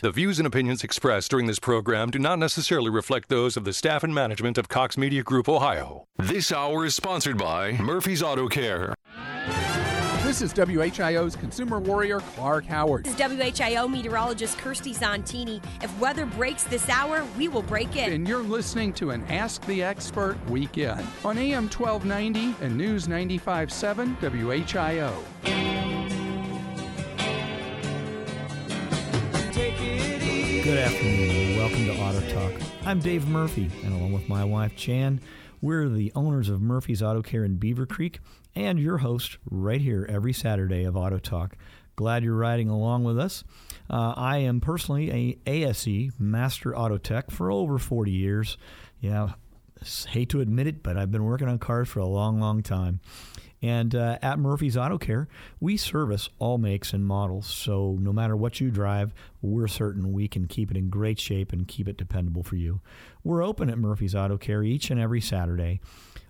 The 0.00 0.12
views 0.12 0.38
and 0.38 0.46
opinions 0.46 0.84
expressed 0.84 1.28
during 1.28 1.48
this 1.48 1.58
program 1.58 2.12
do 2.12 2.20
not 2.20 2.38
necessarily 2.38 2.88
reflect 2.88 3.28
those 3.28 3.56
of 3.56 3.64
the 3.64 3.72
staff 3.72 4.04
and 4.04 4.14
management 4.14 4.56
of 4.56 4.68
Cox 4.68 4.96
Media 4.96 5.24
Group 5.24 5.48
Ohio. 5.48 6.06
This 6.16 6.52
hour 6.52 6.84
is 6.84 6.94
sponsored 6.94 7.36
by 7.36 7.72
Murphy's 7.78 8.22
Auto 8.22 8.46
Care. 8.46 8.94
This 10.22 10.40
is 10.40 10.54
WHIO's 10.54 11.34
consumer 11.34 11.80
warrior, 11.80 12.20
Clark 12.20 12.66
Howard. 12.66 13.06
This 13.06 13.14
is 13.14 13.18
WHIO 13.18 13.90
meteorologist 13.90 14.56
Kirsty 14.58 14.94
Zontini. 14.94 15.60
If 15.82 15.98
weather 15.98 16.26
breaks 16.26 16.62
this 16.62 16.88
hour, 16.88 17.26
we 17.36 17.48
will 17.48 17.62
break 17.62 17.96
it. 17.96 18.12
And 18.12 18.28
you're 18.28 18.44
listening 18.44 18.92
to 18.94 19.10
an 19.10 19.24
Ask 19.24 19.66
the 19.66 19.82
Expert 19.82 20.38
weekend 20.48 21.04
on 21.24 21.38
AM 21.38 21.68
1290 21.68 22.54
and 22.64 22.78
News 22.78 23.08
95.7 23.08 24.16
WHIO. 24.20 25.77
Good 30.68 30.80
afternoon. 30.80 31.30
and 31.30 31.56
Welcome 31.56 31.86
to 31.86 31.98
Auto 31.98 32.20
Talk. 32.28 32.52
I'm 32.84 33.00
Dave 33.00 33.26
Murphy, 33.26 33.70
and 33.84 33.94
along 33.94 34.12
with 34.12 34.28
my 34.28 34.44
wife 34.44 34.76
Jan, 34.76 35.18
we're 35.62 35.88
the 35.88 36.12
owners 36.14 36.50
of 36.50 36.60
Murphy's 36.60 37.02
Auto 37.02 37.22
Care 37.22 37.42
in 37.42 37.56
Beavercreek 37.56 38.18
and 38.54 38.78
your 38.78 38.98
host 38.98 39.38
right 39.50 39.80
here 39.80 40.06
every 40.10 40.34
Saturday 40.34 40.84
of 40.84 40.94
Auto 40.94 41.16
Talk. 41.16 41.56
Glad 41.96 42.22
you're 42.22 42.34
riding 42.34 42.68
along 42.68 43.04
with 43.04 43.18
us. 43.18 43.44
Uh, 43.88 44.12
I 44.14 44.40
am 44.40 44.60
personally 44.60 45.10
a 45.10 45.50
ASE 45.50 46.12
Master 46.18 46.76
Auto 46.76 46.98
Tech 46.98 47.30
for 47.30 47.50
over 47.50 47.78
40 47.78 48.10
years. 48.10 48.58
Yeah, 49.00 49.30
hate 50.10 50.28
to 50.28 50.42
admit 50.42 50.66
it, 50.66 50.82
but 50.82 50.98
I've 50.98 51.10
been 51.10 51.24
working 51.24 51.48
on 51.48 51.58
cars 51.58 51.88
for 51.88 52.00
a 52.00 52.06
long, 52.06 52.40
long 52.40 52.62
time. 52.62 53.00
And 53.60 53.94
uh, 53.94 54.18
at 54.22 54.38
Murphy's 54.38 54.76
Auto 54.76 54.98
Care, 54.98 55.28
we 55.60 55.76
service 55.76 56.28
all 56.38 56.58
makes 56.58 56.92
and 56.92 57.04
models. 57.04 57.46
So 57.46 57.96
no 58.00 58.12
matter 58.12 58.36
what 58.36 58.60
you 58.60 58.70
drive, 58.70 59.12
we're 59.42 59.66
certain 59.66 60.12
we 60.12 60.28
can 60.28 60.46
keep 60.46 60.70
it 60.70 60.76
in 60.76 60.90
great 60.90 61.18
shape 61.18 61.52
and 61.52 61.66
keep 61.66 61.88
it 61.88 61.96
dependable 61.96 62.42
for 62.42 62.56
you. 62.56 62.80
We're 63.24 63.42
open 63.42 63.68
at 63.68 63.78
Murphy's 63.78 64.14
Auto 64.14 64.36
Care 64.36 64.62
each 64.62 64.90
and 64.90 65.00
every 65.00 65.20
Saturday, 65.20 65.80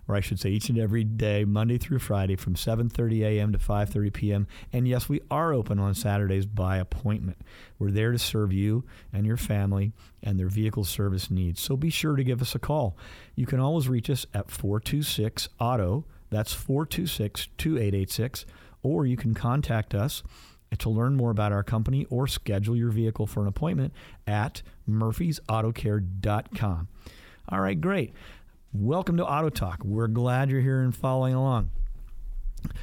or 0.07 0.15
I 0.15 0.21
should 0.21 0.39
say 0.39 0.49
each 0.49 0.69
and 0.69 0.79
every 0.79 1.03
day, 1.03 1.45
Monday 1.45 1.77
through 1.77 1.99
Friday 1.99 2.35
from 2.35 2.55
7:30 2.55 3.21
a.m. 3.21 3.51
to 3.51 3.59
5:30 3.59 4.11
p.m. 4.11 4.47
And 4.73 4.87
yes, 4.87 5.07
we 5.07 5.21
are 5.29 5.53
open 5.53 5.77
on 5.77 5.93
Saturdays 5.93 6.47
by 6.47 6.77
appointment. 6.77 7.37
We're 7.77 7.91
there 7.91 8.11
to 8.11 8.19
serve 8.19 8.51
you 8.51 8.85
and 9.13 9.27
your 9.27 9.37
family 9.37 9.91
and 10.23 10.39
their 10.39 10.49
vehicle 10.49 10.83
service 10.83 11.29
needs. 11.29 11.61
So 11.61 11.77
be 11.77 11.91
sure 11.91 12.15
to 12.15 12.23
give 12.23 12.41
us 12.41 12.55
a 12.55 12.59
call. 12.59 12.97
You 13.35 13.45
can 13.45 13.59
always 13.59 13.87
reach 13.87 14.09
us 14.09 14.25
at 14.33 14.49
426 14.49 15.49
auto 15.59 16.05
that's 16.29 16.53
426 16.53 17.47
2886. 17.57 18.45
Or 18.81 19.05
you 19.05 19.17
can 19.17 19.33
contact 19.33 19.93
us 19.93 20.23
to 20.77 20.89
learn 20.89 21.15
more 21.15 21.31
about 21.31 21.51
our 21.51 21.63
company 21.63 22.05
or 22.09 22.27
schedule 22.27 22.75
your 22.75 22.91
vehicle 22.91 23.27
for 23.27 23.41
an 23.41 23.47
appointment 23.47 23.93
at 24.27 24.61
murphysautocare.com. 24.87 26.87
All 27.49 27.59
right, 27.59 27.81
great. 27.81 28.13
Welcome 28.71 29.17
to 29.17 29.25
Auto 29.25 29.49
Talk. 29.49 29.83
We're 29.83 30.07
glad 30.07 30.51
you're 30.51 30.61
here 30.61 30.81
and 30.81 30.95
following 30.95 31.33
along. 31.33 31.71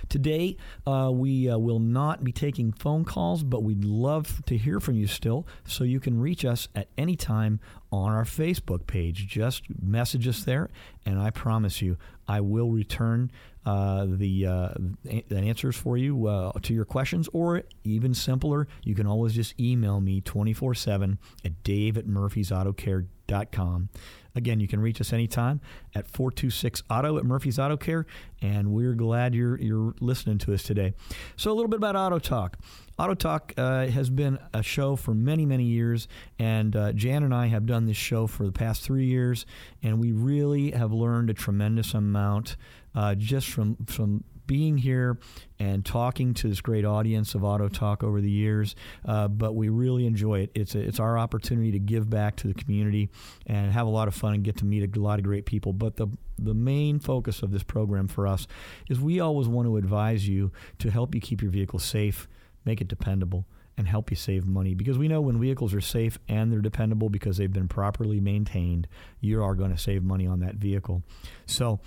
Today, 0.09 0.57
uh, 0.87 1.11
we 1.13 1.49
uh, 1.49 1.59
will 1.59 1.79
not 1.79 2.25
be 2.25 2.33
taking 2.33 2.73
phone 2.73 3.05
calls, 3.05 3.43
but 3.43 3.63
we'd 3.63 3.85
love 3.85 4.45
to 4.47 4.57
hear 4.57 4.81
from 4.81 4.97
you 4.97 5.07
still. 5.07 5.47
So 5.65 5.85
you 5.85 6.01
can 6.01 6.21
reach 6.21 6.45
us 6.45 6.69
at 6.75 6.89
any 6.97 7.17
time 7.17 7.61
on 7.93 8.13
our 8.13 8.25
Facebook 8.25 8.87
page. 8.87 9.27
Just 9.27 9.65
message 9.83 10.27
us 10.29 10.45
there, 10.45 10.71
and 11.05 11.19
I 11.19 11.31
promise 11.31 11.83
you, 11.83 11.97
I 12.29 12.41
will 12.41 12.71
return 12.71 13.31
uh, 13.65 14.07
the, 14.09 14.47
uh, 14.47 14.69
the 15.03 15.37
answers 15.37 15.75
for 15.77 15.97
you 15.97 16.29
uh, 16.29 16.53
to 16.63 16.73
your 16.73 16.85
questions, 16.85 17.29
or 17.33 17.65
even 17.83 18.15
simpler, 18.15 18.69
you 18.85 18.95
can 18.95 19.09
always 19.09 19.33
just 19.33 19.59
email 19.61 20.01
me 20.01 20.21
24 20.21 20.75
7 20.75 21.19
at 21.45 21.63
dave 21.65 21.99
at 21.99 22.07
murphysautocare.com. 22.07 23.89
Again, 24.37 24.61
you 24.61 24.69
can 24.69 24.81
reach 24.81 25.01
us 25.01 25.13
anytime 25.15 25.63
at 25.95 26.07
426 26.07 26.83
Auto 26.91 27.17
at 27.17 27.25
Murphy's 27.25 27.59
Auto 27.59 27.77
Care, 27.79 28.05
and 28.43 28.71
we're 28.71 28.93
glad 28.93 29.35
you're, 29.35 29.59
you're 29.59 29.95
listening 29.99 30.37
to 30.39 30.53
us 30.53 30.63
today. 30.63 30.93
So, 31.37 31.51
a 31.51 31.55
little 31.55 31.71
bit 31.71 31.79
about 31.79 31.97
Auto 31.97 32.19
Talk. 32.19 32.59
Auto 32.99 33.15
Talk 33.15 33.55
uh, 33.57 33.87
has 33.87 34.11
been 34.11 34.39
a 34.53 34.63
show 34.63 34.95
for 34.95 35.15
many, 35.15 35.47
many 35.47 35.65
years, 35.65 36.07
and 36.39 36.77
uh, 36.77 36.93
Jan 36.93 37.23
and 37.23 37.35
I 37.35 37.47
have 37.47 37.65
done 37.65 37.87
this 37.87 37.97
show 37.97 38.27
for 38.27 38.45
the 38.45 38.53
past 38.53 38.83
three 38.83 39.07
years, 39.07 39.47
and 39.83 39.99
we 39.99 40.13
really 40.13 40.73
have 40.73 40.93
learned 40.93 41.31
a 41.31 41.35
tremendous 41.35 41.95
amount 41.95 42.57
uh, 42.95 43.15
just 43.15 43.49
from 43.49 43.77
from 43.87 44.23
being 44.47 44.79
here 44.79 45.19
and 45.59 45.85
talking 45.85 46.35
to 46.35 46.49
this 46.49 46.61
great 46.61 46.85
audience 46.85 47.35
of 47.35 47.45
Auto 47.45 47.69
Talk 47.69 48.03
over 48.03 48.21
the 48.21 48.31
years. 48.31 48.75
Uh, 49.05 49.29
but 49.29 49.55
we 49.55 49.69
really 49.69 50.07
enjoy 50.07 50.41
it. 50.41 50.51
It's 50.55 50.75
a, 50.75 50.81
it's 50.81 51.01
our 51.01 51.19
opportunity 51.19 51.73
to 51.73 51.79
give 51.79 52.09
back 52.11 52.37
to 52.37 52.49
the 52.49 52.55
community 52.55 53.11
and 53.47 53.73
have 53.73 53.87
a 53.87 53.91
lot 53.91 54.09
of 54.09 54.15
fun 54.15 54.35
and 54.35 54.45
get 54.45 54.57
to 54.59 54.65
meet 54.65 54.97
a 54.97 55.01
lot 55.01 55.19
of 55.19 55.25
great 55.25 55.47
people. 55.47 55.73
But 55.73 55.97
the 55.97 56.09
the 56.39 56.55
main 56.55 56.99
focus 56.99 57.43
of 57.43 57.51
this 57.51 57.63
program 57.63 58.09
for 58.09 58.27
us 58.27 58.47
is 58.91 59.01
we 59.01 59.21
always 59.21 59.49
want 59.49 59.67
to 59.67 59.79
advise 59.79 60.29
you 60.29 60.53
to 60.79 60.91
help 60.91 61.15
you 61.15 61.21
keep 61.21 61.41
your 61.41 61.51
vehicle 61.51 61.79
safe, 61.79 62.29
make 62.67 62.83
it 62.83 62.89
dependable 62.89 63.47
and 63.79 63.87
help 63.87 64.11
you 64.11 64.17
save 64.17 64.47
money 64.47 64.75
because 64.75 64.97
we 64.97 65.09
know 65.09 65.21
when 65.21 65.39
vehicles 65.39 65.75
are 65.75 65.81
safe 65.81 66.19
and 66.29 66.51
they're 66.51 66.61
dependable 66.61 67.09
because 67.11 67.37
they've 67.37 67.53
been 67.53 67.69
properly 67.69 68.21
maintained, 68.21 68.89
you 69.21 69.43
are 69.43 69.55
going 69.55 69.71
to 69.71 69.79
save 69.79 70.03
money 70.03 70.27
on 70.27 70.41
that 70.41 70.55
vehicle. 70.55 71.03
So 71.45 71.81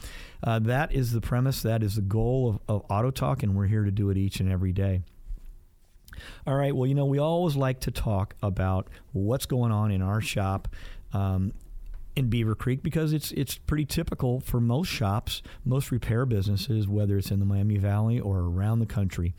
uh, 0.43 0.59
that 0.59 0.91
is 0.93 1.11
the 1.11 1.21
premise, 1.21 1.61
that 1.63 1.81
is 1.81 1.95
the 1.95 2.01
goal 2.01 2.61
of, 2.67 2.75
of 2.75 2.85
Auto 2.89 3.11
Talk, 3.11 3.41
and 3.41 3.55
we're 3.55 3.67
here 3.67 3.83
to 3.83 3.91
do 3.91 4.09
it 4.09 4.17
each 4.17 4.39
and 4.39 4.51
every 4.51 4.71
day. 4.71 5.01
All 6.45 6.55
right. 6.55 6.75
Well, 6.75 6.85
you 6.85 6.95
know, 6.95 7.05
we 7.05 7.17
always 7.17 7.55
like 7.55 7.79
to 7.81 7.91
talk 7.91 8.35
about 8.41 8.89
what's 9.13 9.45
going 9.45 9.71
on 9.71 9.91
in 9.91 10.01
our 10.01 10.21
shop. 10.21 10.67
Um, 11.13 11.53
in 12.15 12.29
Beavercreek 12.29 12.81
because 12.83 13.13
it's 13.13 13.31
it's 13.31 13.57
pretty 13.57 13.85
typical 13.85 14.39
for 14.39 14.59
most 14.59 14.89
shops, 14.89 15.41
most 15.63 15.91
repair 15.91 16.25
businesses, 16.25 16.87
whether 16.87 17.17
it's 17.17 17.31
in 17.31 17.39
the 17.39 17.45
Miami 17.45 17.77
Valley 17.77 18.19
or 18.19 18.39
around 18.39 18.79
the 18.79 18.85
country. 18.85 19.33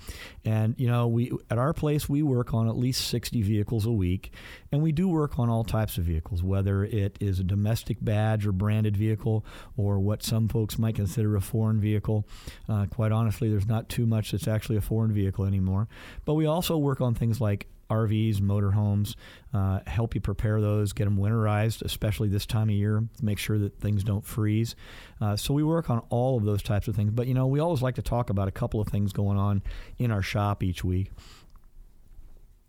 And 0.44 0.74
you 0.78 0.88
know, 0.88 1.06
we 1.06 1.32
at 1.50 1.58
our 1.58 1.72
place 1.72 2.08
we 2.08 2.22
work 2.22 2.54
on 2.54 2.68
at 2.68 2.76
least 2.76 3.06
60 3.08 3.42
vehicles 3.42 3.86
a 3.86 3.92
week, 3.92 4.32
and 4.72 4.82
we 4.82 4.92
do 4.92 5.08
work 5.08 5.38
on 5.38 5.48
all 5.48 5.64
types 5.64 5.98
of 5.98 6.04
vehicles, 6.04 6.42
whether 6.42 6.84
it 6.84 7.16
is 7.20 7.40
a 7.40 7.44
domestic 7.44 7.98
badge 8.00 8.46
or 8.46 8.52
branded 8.52 8.96
vehicle 8.96 9.44
or 9.76 9.98
what 9.98 10.22
some 10.22 10.48
folks 10.48 10.78
might 10.78 10.94
consider 10.94 11.36
a 11.36 11.40
foreign 11.40 11.80
vehicle. 11.80 12.26
Uh, 12.68 12.86
quite 12.86 13.12
honestly, 13.12 13.50
there's 13.50 13.68
not 13.68 13.88
too 13.88 14.06
much 14.06 14.30
that's 14.30 14.48
actually 14.48 14.76
a 14.76 14.80
foreign 14.80 15.12
vehicle 15.12 15.44
anymore. 15.44 15.88
But 16.24 16.34
we 16.34 16.46
also 16.46 16.78
work 16.78 17.00
on 17.00 17.14
things 17.14 17.40
like 17.40 17.66
RVs, 17.90 18.40
motorhomes, 18.40 19.14
uh, 19.52 19.80
help 19.86 20.14
you 20.14 20.20
prepare 20.20 20.60
those, 20.60 20.92
get 20.92 21.04
them 21.04 21.18
winterized, 21.18 21.82
especially 21.82 22.28
this 22.28 22.46
time 22.46 22.68
of 22.68 22.74
year, 22.74 23.04
make 23.20 23.38
sure 23.38 23.58
that 23.58 23.78
things 23.80 24.04
don't 24.04 24.24
freeze. 24.24 24.74
Uh, 25.20 25.36
so 25.36 25.52
we 25.52 25.62
work 25.62 25.90
on 25.90 26.00
all 26.08 26.38
of 26.38 26.44
those 26.44 26.62
types 26.62 26.88
of 26.88 26.96
things. 26.96 27.10
But, 27.10 27.26
you 27.26 27.34
know, 27.34 27.46
we 27.46 27.60
always 27.60 27.82
like 27.82 27.96
to 27.96 28.02
talk 28.02 28.30
about 28.30 28.48
a 28.48 28.52
couple 28.52 28.80
of 28.80 28.88
things 28.88 29.12
going 29.12 29.38
on 29.38 29.62
in 29.98 30.10
our 30.10 30.22
shop 30.22 30.62
each 30.62 30.84
week. 30.84 31.10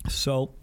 So 0.09 0.55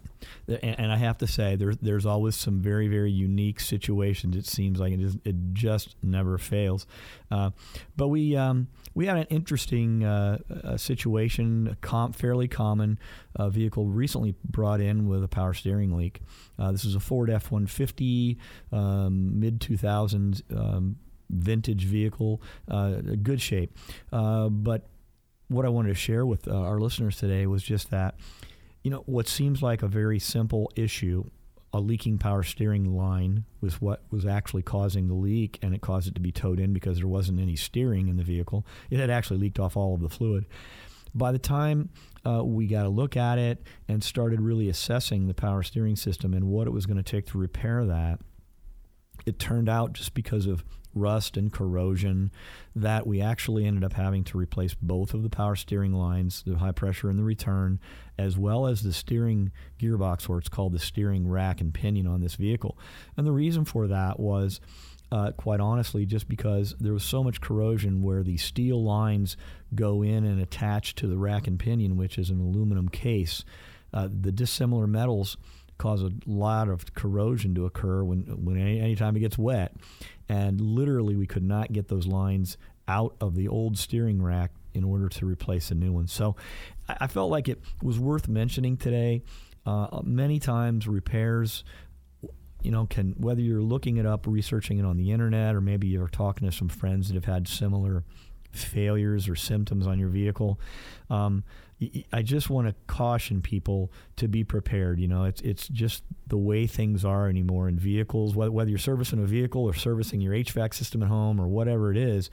and 0.62 0.92
I 0.92 0.96
have 0.96 1.18
to 1.18 1.26
say, 1.26 1.56
there's 1.56 1.76
there's 1.78 2.06
always 2.06 2.36
some 2.36 2.60
very 2.60 2.88
very 2.88 3.10
unique 3.10 3.60
situations. 3.60 4.36
It 4.36 4.46
seems 4.46 4.80
like 4.80 4.92
it, 4.92 5.00
is, 5.00 5.16
it 5.24 5.36
just 5.52 5.96
never 6.02 6.38
fails. 6.38 6.86
Uh, 7.30 7.50
but 7.96 8.08
we 8.08 8.36
um, 8.36 8.68
we 8.94 9.06
had 9.06 9.16
an 9.16 9.26
interesting 9.30 10.04
uh, 10.04 10.38
situation, 10.76 11.76
com- 11.80 12.12
fairly 12.12 12.48
common 12.48 12.98
uh, 13.36 13.48
vehicle 13.48 13.86
recently 13.86 14.34
brought 14.44 14.80
in 14.80 15.08
with 15.08 15.22
a 15.22 15.28
power 15.28 15.54
steering 15.54 15.96
leak. 15.96 16.20
Uh, 16.58 16.72
this 16.72 16.84
is 16.84 16.94
a 16.94 17.00
Ford 17.00 17.30
F 17.30 17.50
one 17.50 17.66
fifty 17.66 18.38
um, 18.72 19.38
mid 19.38 19.60
two 19.60 19.76
thousands 19.76 20.42
um, 20.56 20.96
vintage 21.30 21.84
vehicle, 21.84 22.40
uh, 22.68 22.94
good 23.22 23.40
shape, 23.40 23.76
uh, 24.12 24.48
but 24.48 24.88
what 25.48 25.64
I 25.64 25.68
wanted 25.68 25.88
to 25.88 25.94
share 25.94 26.26
with 26.26 26.46
our 26.48 26.78
listeners 26.78 27.16
today 27.16 27.46
was 27.46 27.62
just 27.62 27.90
that 27.90 28.16
you 28.82 28.90
know, 28.90 29.02
what 29.06 29.28
seems 29.28 29.62
like 29.62 29.82
a 29.82 29.88
very 29.88 30.18
simple 30.18 30.70
issue, 30.76 31.24
a 31.72 31.80
leaking 31.80 32.18
power 32.18 32.42
steering 32.42 32.96
line 32.96 33.44
was 33.60 33.80
what 33.80 34.02
was 34.10 34.24
actually 34.24 34.62
causing 34.62 35.08
the 35.08 35.14
leak, 35.14 35.58
and 35.62 35.74
it 35.74 35.80
caused 35.80 36.08
it 36.08 36.14
to 36.14 36.20
be 36.20 36.32
towed 36.32 36.60
in 36.60 36.72
because 36.72 36.98
there 36.98 37.08
wasn't 37.08 37.40
any 37.40 37.56
steering 37.56 38.08
in 38.08 38.16
the 38.16 38.22
vehicle. 38.22 38.66
It 38.90 38.98
had 38.98 39.10
actually 39.10 39.38
leaked 39.38 39.58
off 39.58 39.76
all 39.76 39.94
of 39.94 40.00
the 40.00 40.08
fluid. 40.08 40.46
By 41.14 41.32
the 41.32 41.38
time 41.38 41.90
uh, 42.24 42.44
we 42.44 42.66
got 42.66 42.86
a 42.86 42.90
look 42.90 43.16
at 43.16 43.38
it 43.38 43.62
and 43.88 44.02
started 44.02 44.40
really 44.40 44.68
assessing 44.68 45.26
the 45.26 45.34
power 45.34 45.62
steering 45.62 45.96
system 45.96 46.34
and 46.34 46.44
what 46.44 46.66
it 46.66 46.70
was 46.70 46.86
going 46.86 46.96
to 46.96 47.02
take 47.02 47.26
to 47.26 47.38
repair 47.38 47.84
that, 47.86 48.20
it 49.26 49.38
turned 49.38 49.68
out 49.68 49.92
just 49.92 50.14
because 50.14 50.46
of 50.46 50.64
rust 50.98 51.36
and 51.36 51.52
corrosion 51.52 52.30
that 52.74 53.06
we 53.06 53.20
actually 53.20 53.64
ended 53.64 53.84
up 53.84 53.92
having 53.92 54.24
to 54.24 54.38
replace 54.38 54.74
both 54.74 55.14
of 55.14 55.22
the 55.22 55.30
power 55.30 55.56
steering 55.56 55.92
lines, 55.92 56.42
the 56.46 56.58
high 56.58 56.72
pressure 56.72 57.10
and 57.10 57.18
the 57.18 57.24
return, 57.24 57.78
as 58.18 58.36
well 58.36 58.66
as 58.66 58.82
the 58.82 58.92
steering 58.92 59.50
gearbox, 59.80 60.28
or 60.28 60.38
it's 60.38 60.48
called 60.48 60.72
the 60.72 60.78
steering 60.78 61.28
rack 61.28 61.60
and 61.60 61.74
pinion 61.74 62.06
on 62.06 62.20
this 62.20 62.34
vehicle. 62.34 62.78
And 63.16 63.26
the 63.26 63.32
reason 63.32 63.64
for 63.64 63.86
that 63.88 64.18
was. 64.18 64.60
Uh, 65.10 65.32
quite 65.32 65.58
honestly, 65.58 66.04
just 66.04 66.28
because 66.28 66.74
there 66.80 66.92
was 66.92 67.02
so 67.02 67.24
much 67.24 67.40
corrosion 67.40 68.02
where 68.02 68.22
the 68.22 68.36
steel 68.36 68.84
lines 68.84 69.38
go 69.74 70.02
in 70.02 70.22
and 70.22 70.38
attach 70.38 70.94
to 70.94 71.06
the 71.06 71.16
rack 71.16 71.46
and 71.46 71.58
pinion, 71.58 71.96
which 71.96 72.18
is 72.18 72.28
an 72.28 72.38
aluminum 72.38 72.90
case. 72.90 73.42
Uh, 73.94 74.06
the 74.06 74.30
dissimilar 74.30 74.86
metals 74.86 75.38
cause 75.78 76.02
a 76.02 76.10
lot 76.26 76.68
of 76.68 76.92
corrosion 76.94 77.54
to 77.54 77.64
occur 77.64 78.02
when 78.02 78.22
when 78.44 78.58
any 78.58 78.80
anytime 78.80 79.16
it 79.16 79.20
gets 79.20 79.38
wet, 79.38 79.74
and 80.28 80.60
literally 80.60 81.16
we 81.16 81.26
could 81.26 81.42
not 81.42 81.72
get 81.72 81.88
those 81.88 82.06
lines 82.06 82.56
out 82.86 83.16
of 83.20 83.34
the 83.34 83.48
old 83.48 83.78
steering 83.78 84.22
rack 84.22 84.52
in 84.74 84.84
order 84.84 85.08
to 85.08 85.26
replace 85.26 85.70
a 85.70 85.74
new 85.74 85.92
one. 85.92 86.06
So 86.06 86.36
I, 86.88 87.06
felt 87.06 87.30
like 87.30 87.48
it 87.48 87.60
was 87.82 87.98
worth 87.98 88.28
mentioning 88.28 88.76
today. 88.76 89.22
Uh, 89.66 90.00
many 90.02 90.38
times 90.38 90.86
repairs 90.86 91.64
you 92.62 92.70
know, 92.72 92.86
can 92.86 93.14
whether 93.18 93.40
you're 93.40 93.62
looking 93.62 93.98
it 93.98 94.06
up, 94.06 94.26
researching 94.26 94.78
it 94.78 94.84
on 94.84 94.96
the 94.96 95.12
internet, 95.12 95.54
or 95.54 95.60
maybe 95.60 95.86
you're 95.86 96.08
talking 96.08 96.48
to 96.48 96.56
some 96.56 96.68
friends 96.68 97.08
that 97.08 97.14
have 97.14 97.24
had 97.24 97.46
similar 97.46 98.04
failures 98.52 99.28
or 99.28 99.36
symptoms 99.36 99.86
on 99.86 99.98
your 99.98 100.08
vehicle. 100.08 100.60
Um, 101.10 101.44
I 102.12 102.22
just 102.22 102.50
want 102.50 102.66
to 102.66 102.74
caution 102.88 103.40
people 103.40 103.92
to 104.16 104.26
be 104.26 104.42
prepared. 104.42 104.98
You 104.98 105.06
know, 105.06 105.24
it's 105.24 105.40
it's 105.42 105.68
just 105.68 106.02
the 106.26 106.36
way 106.36 106.66
things 106.66 107.04
are 107.04 107.28
anymore 107.28 107.68
in 107.68 107.78
vehicles. 107.78 108.34
Whether 108.34 108.68
you're 108.68 108.78
servicing 108.78 109.22
a 109.22 109.26
vehicle 109.26 109.62
or 109.62 109.74
servicing 109.74 110.20
your 110.20 110.34
HVAC 110.34 110.74
system 110.74 111.02
at 111.04 111.08
home 111.08 111.40
or 111.40 111.46
whatever 111.46 111.92
it 111.92 111.96
is, 111.96 112.30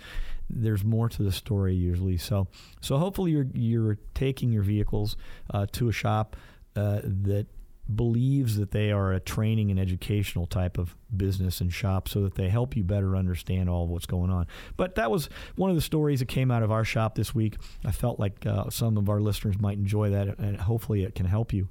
there's 0.49 0.83
more 0.83 1.09
to 1.09 1.21
the 1.21 1.31
story 1.31 1.75
usually. 1.75 2.17
So 2.17 2.47
so 2.81 2.97
hopefully 2.97 3.31
you're 3.31 3.47
you're 3.53 3.97
taking 4.15 4.51
your 4.51 4.63
vehicles 4.63 5.15
uh, 5.53 5.67
to 5.73 5.89
a 5.89 5.91
shop 5.91 6.35
uh, 6.75 7.01
that 7.03 7.45
believes 7.93 8.57
that 8.57 8.71
they 8.71 8.91
are 8.91 9.11
a 9.13 9.19
training 9.19 9.69
and 9.69 9.79
educational 9.79 10.47
type 10.47 10.77
of 10.77 10.95
business 11.15 11.61
and 11.61 11.71
shop 11.71 12.09
so 12.09 12.21
that 12.23 12.35
they 12.35 12.49
help 12.49 12.75
you 12.75 12.83
better 12.83 13.15
understand 13.15 13.69
all 13.69 13.83
of 13.83 13.89
what's 13.89 14.05
going 14.05 14.31
on. 14.31 14.47
But 14.75 14.95
that 14.95 15.11
was 15.11 15.29
one 15.55 15.69
of 15.69 15.75
the 15.75 15.81
stories 15.81 16.19
that 16.19 16.27
came 16.27 16.51
out 16.51 16.63
of 16.63 16.71
our 16.71 16.83
shop 16.83 17.15
this 17.15 17.35
week. 17.35 17.57
I 17.85 17.91
felt 17.91 18.19
like 18.19 18.45
uh, 18.45 18.69
some 18.69 18.97
of 18.97 19.09
our 19.09 19.21
listeners 19.21 19.59
might 19.59 19.77
enjoy 19.77 20.09
that 20.09 20.39
and 20.39 20.57
hopefully 20.59 21.03
it 21.03 21.15
can 21.15 21.25
help 21.25 21.53
you. 21.53 21.69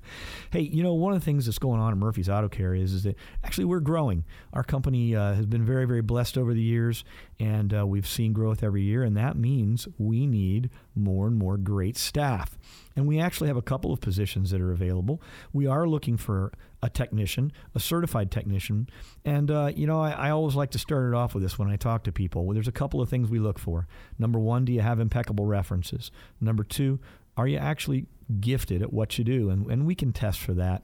Hey, 0.50 0.60
you 0.60 0.82
know, 0.82 0.94
one 0.94 1.12
of 1.12 1.20
the 1.20 1.24
things 1.24 1.46
that's 1.46 1.58
going 1.58 1.80
on 1.80 1.92
at 1.92 1.98
Murphy's 1.98 2.28
Auto 2.28 2.48
Care 2.48 2.74
is, 2.74 2.92
is 2.92 3.02
that 3.02 3.16
actually 3.42 3.64
we're 3.64 3.80
growing. 3.80 4.24
Our 4.52 4.64
company 4.64 5.16
uh, 5.16 5.34
has 5.34 5.46
been 5.46 5.64
very, 5.64 5.84
very 5.84 6.02
blessed 6.02 6.38
over 6.38 6.54
the 6.54 6.62
years 6.62 7.04
and 7.40 7.74
uh, 7.76 7.86
we've 7.86 8.06
seen 8.06 8.32
growth 8.32 8.62
every 8.62 8.82
year, 8.82 9.02
and 9.02 9.16
that 9.16 9.36
means 9.36 9.88
we 9.98 10.26
need 10.26 10.70
more 10.94 11.26
and 11.26 11.36
more 11.36 11.56
great 11.56 11.96
staff. 11.96 12.56
And 12.96 13.08
we 13.08 13.18
actually 13.18 13.48
have 13.48 13.56
a 13.56 13.62
couple 13.62 13.92
of 13.92 14.00
positions 14.00 14.50
that 14.50 14.60
are 14.60 14.70
available. 14.70 15.20
We 15.52 15.66
are 15.66 15.88
looking 15.88 16.03
for 16.16 16.52
a 16.82 16.90
technician, 16.90 17.52
a 17.74 17.80
certified 17.80 18.30
technician. 18.30 18.88
And, 19.24 19.50
uh, 19.50 19.72
you 19.74 19.86
know, 19.86 20.00
I, 20.00 20.10
I, 20.10 20.30
always 20.30 20.54
like 20.54 20.70
to 20.72 20.78
start 20.78 21.08
it 21.08 21.14
off 21.14 21.32
with 21.32 21.42
this 21.42 21.58
when 21.58 21.70
I 21.70 21.76
talk 21.76 22.04
to 22.04 22.12
people. 22.12 22.44
Well, 22.44 22.54
there's 22.54 22.68
a 22.68 22.72
couple 22.72 23.00
of 23.00 23.08
things 23.08 23.30
we 23.30 23.38
look 23.38 23.58
for. 23.58 23.88
Number 24.18 24.38
one, 24.38 24.66
do 24.66 24.72
you 24.72 24.82
have 24.82 25.00
impeccable 25.00 25.46
references? 25.46 26.10
Number 26.40 26.62
two, 26.62 27.00
are 27.36 27.48
you 27.48 27.56
actually 27.56 28.06
gifted 28.40 28.82
at 28.82 28.92
what 28.92 29.18
you 29.18 29.24
do? 29.24 29.48
And, 29.48 29.66
and 29.70 29.86
we 29.86 29.94
can 29.94 30.12
test 30.12 30.40
for 30.40 30.52
that. 30.54 30.82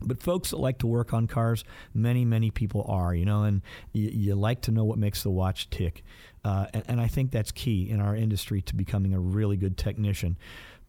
But 0.00 0.22
folks 0.22 0.50
that 0.50 0.58
like 0.58 0.78
to 0.78 0.86
work 0.86 1.12
on 1.12 1.26
cars, 1.26 1.64
many, 1.92 2.24
many 2.24 2.52
people 2.52 2.84
are, 2.88 3.14
you 3.14 3.24
know, 3.24 3.42
and 3.42 3.62
you, 3.92 4.10
you 4.12 4.34
like 4.36 4.60
to 4.62 4.70
know 4.70 4.84
what 4.84 4.98
makes 4.98 5.24
the 5.24 5.30
watch 5.30 5.68
tick. 5.70 6.04
Uh, 6.44 6.66
and, 6.72 6.84
and 6.86 7.00
I 7.00 7.08
think 7.08 7.32
that's 7.32 7.50
key 7.50 7.90
in 7.90 8.00
our 8.00 8.14
industry 8.14 8.62
to 8.62 8.76
becoming 8.76 9.12
a 9.12 9.18
really 9.18 9.56
good 9.56 9.76
technician. 9.76 10.36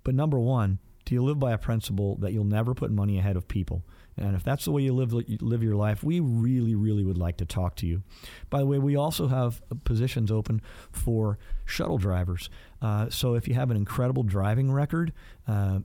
But 0.03 0.13
number 0.13 0.39
one, 0.39 0.77
do 1.09 1.15
you 1.15 1.23
live 1.23 1.39
by 1.39 1.51
a 1.53 1.57
principle 1.57 2.17
that 2.17 2.33
you'll 2.33 2.43
never 2.43 2.75
put 2.75 2.91
money 2.91 3.17
ahead 3.17 3.35
of 3.35 3.47
people? 3.47 3.83
And 4.15 4.35
if 4.35 4.43
that's 4.43 4.65
the 4.65 4.71
way 4.71 4.83
you 4.83 4.93
live 4.93 5.11
live 5.11 5.63
your 5.63 5.75
life, 5.75 6.03
we 6.03 6.19
really, 6.19 6.75
really 6.75 7.03
would 7.03 7.17
like 7.17 7.37
to 7.37 7.45
talk 7.45 7.75
to 7.77 7.87
you. 7.87 8.03
By 8.51 8.59
the 8.59 8.67
way, 8.67 8.77
we 8.77 8.95
also 8.95 9.27
have 9.27 9.59
positions 9.85 10.31
open 10.31 10.61
for 10.91 11.39
shuttle 11.65 11.97
drivers. 11.97 12.51
Uh, 12.79 13.09
so 13.09 13.33
if 13.33 13.47
you 13.47 13.55
have 13.55 13.71
an 13.71 13.77
incredible 13.77 14.21
driving 14.21 14.71
record, 14.71 15.11
uh, 15.47 15.79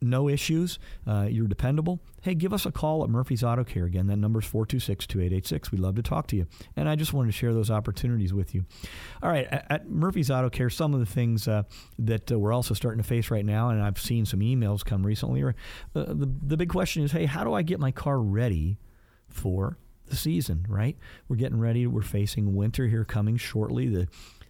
no 0.00 0.28
issues, 0.28 0.78
uh, 1.06 1.26
you're 1.28 1.46
dependable, 1.46 2.00
hey, 2.22 2.34
give 2.34 2.52
us 2.52 2.66
a 2.66 2.72
call 2.72 3.02
at 3.04 3.10
Murphy's 3.10 3.42
Auto 3.42 3.64
Care. 3.64 3.84
Again, 3.84 4.06
that 4.08 4.16
number 4.16 4.40
is 4.40 4.46
426 4.46 5.06
2886. 5.06 5.72
We'd 5.72 5.80
love 5.80 5.94
to 5.96 6.02
talk 6.02 6.26
to 6.28 6.36
you. 6.36 6.46
And 6.74 6.88
I 6.88 6.96
just 6.96 7.12
wanted 7.12 7.28
to 7.28 7.36
share 7.36 7.54
those 7.54 7.70
opportunities 7.70 8.34
with 8.34 8.54
you. 8.54 8.64
All 9.22 9.30
right, 9.30 9.46
at, 9.50 9.66
at 9.70 9.90
Murphy's 9.90 10.30
Auto 10.30 10.50
Care, 10.50 10.70
some 10.70 10.92
of 10.92 11.00
the 11.00 11.06
things 11.06 11.48
uh, 11.48 11.62
that 11.98 12.30
uh, 12.30 12.38
we're 12.38 12.52
also 12.52 12.74
starting 12.74 13.02
to 13.02 13.08
face 13.08 13.30
right 13.30 13.44
now, 13.44 13.70
and 13.70 13.82
I've 13.82 14.00
seen 14.00 14.26
some 14.26 14.40
emails 14.40 14.84
come 14.84 15.06
recently, 15.06 15.42
are 15.42 15.54
uh, 15.94 16.04
the, 16.08 16.28
the 16.42 16.56
big 16.56 16.68
question 16.68 17.02
is 17.02 17.12
hey, 17.12 17.26
how 17.26 17.44
do 17.44 17.54
I 17.54 17.62
get 17.62 17.80
my 17.80 17.90
car 17.90 18.20
ready 18.20 18.78
for 19.28 19.78
the 20.06 20.16
season, 20.16 20.66
right? 20.68 20.96
We're 21.28 21.36
getting 21.36 21.58
ready. 21.58 21.86
We're 21.86 22.02
facing 22.02 22.54
winter 22.54 22.86
here 22.86 23.04
coming 23.04 23.36
shortly. 23.36 23.88
The 23.88 24.08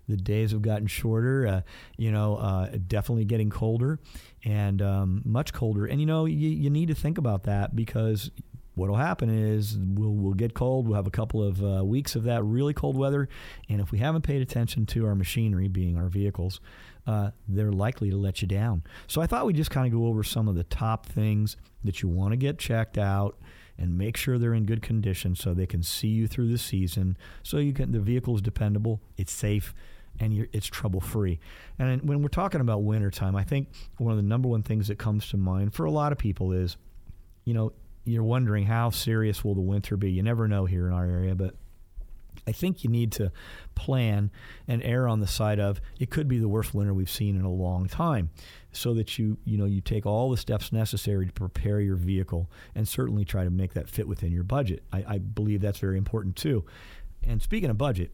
the 0.09 0.17
days 0.17 0.53
have 0.53 0.63
gotten 0.63 0.87
shorter. 0.87 1.47
Uh, 1.47 1.61
you 1.97 2.11
know, 2.11 2.37
uh, 2.37 2.71
definitely 2.87 3.25
getting 3.25 3.51
colder 3.51 3.99
and 4.45 4.81
um, 4.83 5.23
much 5.25 5.53
colder. 5.53 5.87
And 5.87 6.01
you 6.01 6.07
know, 6.07 6.25
you, 6.25 6.49
you 6.49 6.71
need 6.71 6.89
to 6.89 6.95
think 6.95 7.19
about 7.19 7.45
that 7.45 7.75
because 7.75 8.31
what'll 8.77 8.97
happen 8.97 9.29
is 9.31 9.77
we'll 9.79 10.15
we'll 10.15 10.35
get 10.35 10.55
cold. 10.55 10.87
We'll 10.87 10.97
have 10.97 11.07
a 11.07 11.11
couple 11.11 11.43
of 11.43 11.63
uh, 11.63 11.85
weeks 11.85 12.15
of 12.15 12.25
that 12.25 12.45
really 12.45 12.75
cold 12.75 12.97
weather, 12.97 13.29
and 13.69 13.81
if 13.81 13.91
we 13.91 13.99
haven't 13.99 14.23
paid 14.23 14.41
attention 14.43 14.87
to 14.87 15.07
our 15.07 15.15
machinery, 15.15 15.67
being 15.67 15.97
our 15.97 16.09
vehicles, 16.09 16.61
uh, 17.07 17.31
they're 17.49 17.73
likely 17.73 18.11
to 18.11 18.17
let 18.17 18.43
you 18.43 18.49
down. 18.49 18.85
So 19.09 19.21
I 19.21 19.27
thought 19.27 19.47
we'd 19.47 19.57
just 19.57 19.71
kind 19.71 19.87
of 19.87 19.99
go 19.99 20.07
over 20.07 20.23
some 20.23 20.47
of 20.47 20.55
the 20.55 20.65
top 20.65 21.07
things 21.07 21.57
that 21.85 22.03
you 22.03 22.09
want 22.09 22.33
to 22.33 22.37
get 22.37 22.59
checked 22.59 22.99
out 22.99 23.37
and 23.79 23.99
make 23.99 24.17
sure 24.17 24.39
they're 24.39 24.55
in 24.55 24.65
good 24.65 24.83
condition 24.83 25.35
so 25.35 25.53
they 25.53 25.67
can 25.67 25.83
see 25.83 26.09
you 26.09 26.27
through 26.27 26.51
the 26.51 26.59
season. 26.59 27.17
So 27.43 27.59
you 27.59 27.73
can 27.73 27.93
the 27.93 28.01
vehicle 28.01 28.35
is 28.37 28.43
dependable, 28.43 29.01
it's 29.17 29.33
safe 29.33 29.75
and 30.21 30.49
it's 30.53 30.67
trouble 30.67 31.01
free. 31.01 31.39
And 31.79 32.03
when 32.03 32.23
we're 32.23 32.29
talking 32.29 32.61
about 32.61 32.83
wintertime, 32.83 33.37
I 33.37 33.45
think 33.45 33.69
one 33.99 34.13
of 34.13 34.17
the 34.17 34.23
number 34.23 34.49
one 34.49 34.63
things 34.63 34.89
that 34.89 34.99
comes 34.99 35.29
to 35.31 35.37
mind 35.37 35.75
for 35.75 35.85
a 35.85 35.91
lot 35.91 36.13
of 36.13 36.19
people 36.19 36.53
is, 36.53 36.77
you 37.45 37.55
know, 37.55 37.73
you're 38.05 38.23
wondering 38.23 38.65
how 38.65 38.91
serious 38.91 39.45
will 39.45 39.55
the 39.55 39.61
winter 39.61 39.97
be. 39.97 40.11
You 40.11 40.23
never 40.23 40.47
know 40.47 40.65
here 40.65 40.87
in 40.87 40.93
our 40.93 41.05
area, 41.05 41.35
but 41.35 41.55
I 42.47 42.53
think 42.53 42.85
you 42.85 42.91
need 42.91 43.13
to 43.13 43.33
plan 43.75 44.31
and 44.69 44.83
err 44.83 45.09
on 45.09 45.21
the 45.21 45.27
side 45.27 45.59
of 45.59 45.81
it 45.99 46.11
could 46.11 46.29
be 46.29 46.39
the 46.39 46.49
worst 46.49 46.75
winter 46.75 46.95
we've 46.95 47.11
seen 47.11 47.37
in 47.37 47.45
a 47.45 47.51
long 47.51 47.89
time 47.89 48.31
so 48.73 48.95
that 48.95 49.19
you 49.19 49.39
you 49.45 49.57
know 49.57 49.65
you 49.65 49.81
take 49.81 50.07
all 50.07 50.31
the 50.31 50.37
steps 50.37 50.73
necessary 50.73 51.27
to 51.27 51.33
prepare 51.33 51.81
your 51.81 51.97
vehicle 51.97 52.51
and 52.75 52.87
certainly 52.87 53.25
try 53.25 53.45
to 53.45 53.51
make 53.51 53.75
that 53.75 53.89
fit 53.89 54.07
within 54.07 54.33
your 54.33 54.45
budget. 54.45 54.83
I, 54.93 55.05
I 55.09 55.19
believe 55.19 55.61
that's 55.61 55.79
very 55.79 55.99
important 55.99 56.37
too. 56.37 56.65
And 57.25 57.43
speaking 57.43 57.71
of 57.71 57.79
budget, 57.79 58.13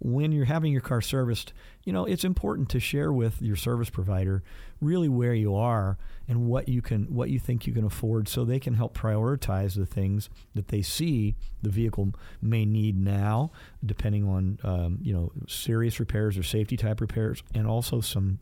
when 0.00 0.32
you're 0.32 0.44
having 0.44 0.72
your 0.72 0.80
car 0.80 1.00
serviced, 1.00 1.52
you 1.84 1.92
know, 1.92 2.04
it's 2.04 2.24
important 2.24 2.68
to 2.70 2.80
share 2.80 3.12
with 3.12 3.42
your 3.42 3.56
service 3.56 3.90
provider 3.90 4.42
really 4.80 5.08
where 5.08 5.34
you 5.34 5.54
are 5.54 5.98
and 6.28 6.46
what 6.46 6.68
you 6.68 6.80
can 6.80 7.04
what 7.12 7.30
you 7.30 7.38
think 7.38 7.66
you 7.66 7.72
can 7.72 7.84
afford 7.84 8.28
so 8.28 8.44
they 8.44 8.60
can 8.60 8.74
help 8.74 8.96
prioritize 8.96 9.74
the 9.74 9.86
things 9.86 10.30
that 10.54 10.68
they 10.68 10.82
see 10.82 11.34
the 11.62 11.70
vehicle 11.70 12.12
may 12.40 12.64
need 12.64 12.96
now 12.96 13.50
depending 13.84 14.28
on 14.28 14.58
um, 14.62 14.98
you 15.02 15.12
know 15.12 15.32
serious 15.48 15.98
repairs 15.98 16.38
or 16.38 16.42
safety 16.44 16.76
type 16.76 17.00
repairs 17.00 17.42
and 17.54 17.66
also 17.66 18.00
some 18.00 18.38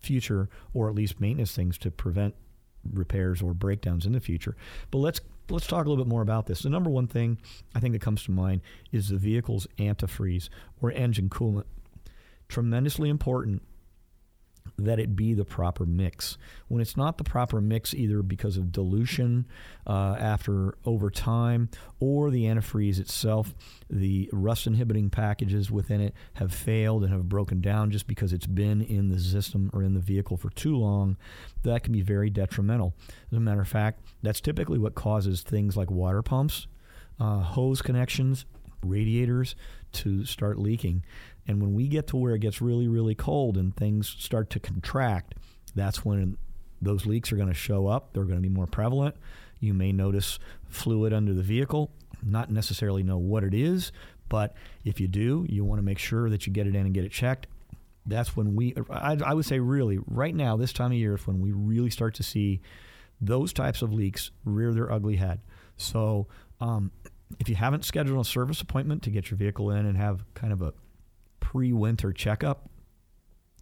future 0.00 0.48
or 0.72 0.88
at 0.88 0.94
least 0.94 1.20
maintenance 1.20 1.52
things 1.52 1.76
to 1.76 1.90
prevent 1.90 2.34
repairs 2.92 3.42
or 3.42 3.54
breakdowns 3.54 4.06
in 4.06 4.12
the 4.12 4.20
future. 4.20 4.56
But 4.90 4.98
let's 4.98 5.20
let's 5.50 5.66
talk 5.66 5.86
a 5.86 5.88
little 5.88 6.04
bit 6.04 6.10
more 6.10 6.22
about 6.22 6.46
this. 6.46 6.62
The 6.62 6.70
number 6.70 6.90
one 6.90 7.06
thing 7.06 7.38
I 7.74 7.80
think 7.80 7.92
that 7.92 8.02
comes 8.02 8.24
to 8.24 8.30
mind 8.30 8.60
is 8.92 9.08
the 9.08 9.16
vehicle's 9.16 9.66
antifreeze 9.78 10.48
or 10.80 10.92
engine 10.92 11.28
coolant. 11.28 11.64
Tremendously 12.48 13.08
important 13.08 13.62
that 14.78 14.98
it 14.98 15.14
be 15.14 15.34
the 15.34 15.44
proper 15.44 15.84
mix. 15.84 16.38
When 16.68 16.80
it's 16.80 16.96
not 16.96 17.18
the 17.18 17.24
proper 17.24 17.60
mix, 17.60 17.92
either 17.94 18.22
because 18.22 18.56
of 18.56 18.72
dilution 18.72 19.46
uh, 19.86 20.16
after 20.18 20.74
over 20.84 21.10
time 21.10 21.68
or 21.98 22.30
the 22.30 22.44
antifreeze 22.44 22.98
itself, 22.98 23.54
the 23.88 24.28
rust 24.32 24.66
inhibiting 24.66 25.10
packages 25.10 25.70
within 25.70 26.00
it 26.00 26.14
have 26.34 26.52
failed 26.52 27.02
and 27.04 27.12
have 27.12 27.28
broken 27.28 27.60
down 27.60 27.90
just 27.90 28.06
because 28.06 28.32
it's 28.32 28.46
been 28.46 28.80
in 28.82 29.10
the 29.10 29.18
system 29.18 29.70
or 29.72 29.82
in 29.82 29.94
the 29.94 30.00
vehicle 30.00 30.36
for 30.36 30.50
too 30.50 30.76
long, 30.76 31.16
that 31.62 31.82
can 31.82 31.92
be 31.92 32.02
very 32.02 32.30
detrimental. 32.30 32.94
As 33.30 33.36
a 33.36 33.40
matter 33.40 33.60
of 33.60 33.68
fact, 33.68 34.00
that's 34.22 34.40
typically 34.40 34.78
what 34.78 34.94
causes 34.94 35.42
things 35.42 35.76
like 35.76 35.90
water 35.90 36.22
pumps, 36.22 36.66
uh, 37.18 37.40
hose 37.40 37.82
connections, 37.82 38.46
radiators 38.82 39.54
to 39.92 40.24
start 40.24 40.58
leaking. 40.58 41.04
And 41.50 41.60
when 41.60 41.74
we 41.74 41.88
get 41.88 42.06
to 42.06 42.16
where 42.16 42.36
it 42.36 42.38
gets 42.38 42.60
really, 42.60 42.86
really 42.86 43.16
cold 43.16 43.56
and 43.56 43.74
things 43.74 44.14
start 44.20 44.50
to 44.50 44.60
contract, 44.60 45.34
that's 45.74 46.04
when 46.04 46.38
those 46.80 47.06
leaks 47.06 47.32
are 47.32 47.36
going 47.36 47.48
to 47.48 47.54
show 47.54 47.88
up. 47.88 48.12
They're 48.12 48.22
going 48.22 48.36
to 48.36 48.40
be 48.40 48.48
more 48.48 48.68
prevalent. 48.68 49.16
You 49.58 49.74
may 49.74 49.90
notice 49.90 50.38
fluid 50.68 51.12
under 51.12 51.34
the 51.34 51.42
vehicle, 51.42 51.90
not 52.24 52.52
necessarily 52.52 53.02
know 53.02 53.18
what 53.18 53.42
it 53.42 53.52
is, 53.52 53.90
but 54.28 54.54
if 54.84 55.00
you 55.00 55.08
do, 55.08 55.44
you 55.48 55.64
want 55.64 55.80
to 55.80 55.84
make 55.84 55.98
sure 55.98 56.30
that 56.30 56.46
you 56.46 56.52
get 56.52 56.68
it 56.68 56.76
in 56.76 56.86
and 56.86 56.94
get 56.94 57.04
it 57.04 57.10
checked. 57.10 57.48
That's 58.06 58.36
when 58.36 58.54
we, 58.54 58.76
I, 58.88 59.18
I 59.26 59.34
would 59.34 59.44
say, 59.44 59.58
really, 59.58 59.98
right 60.06 60.34
now, 60.34 60.56
this 60.56 60.72
time 60.72 60.92
of 60.92 60.98
year 60.98 61.16
is 61.16 61.26
when 61.26 61.40
we 61.40 61.50
really 61.50 61.90
start 61.90 62.14
to 62.14 62.22
see 62.22 62.60
those 63.20 63.52
types 63.52 63.82
of 63.82 63.92
leaks 63.92 64.30
rear 64.44 64.72
their 64.72 64.92
ugly 64.92 65.16
head. 65.16 65.40
So, 65.78 66.28
um, 66.60 66.92
if 67.40 67.48
you 67.48 67.56
haven't 67.56 67.84
scheduled 67.84 68.24
a 68.24 68.28
service 68.28 68.60
appointment 68.60 69.02
to 69.02 69.10
get 69.10 69.32
your 69.32 69.36
vehicle 69.36 69.72
in 69.72 69.84
and 69.84 69.96
have 69.96 70.22
kind 70.34 70.52
of 70.52 70.62
a 70.62 70.72
pre 71.40 71.72
winter 71.72 72.12
checkup. 72.12 72.68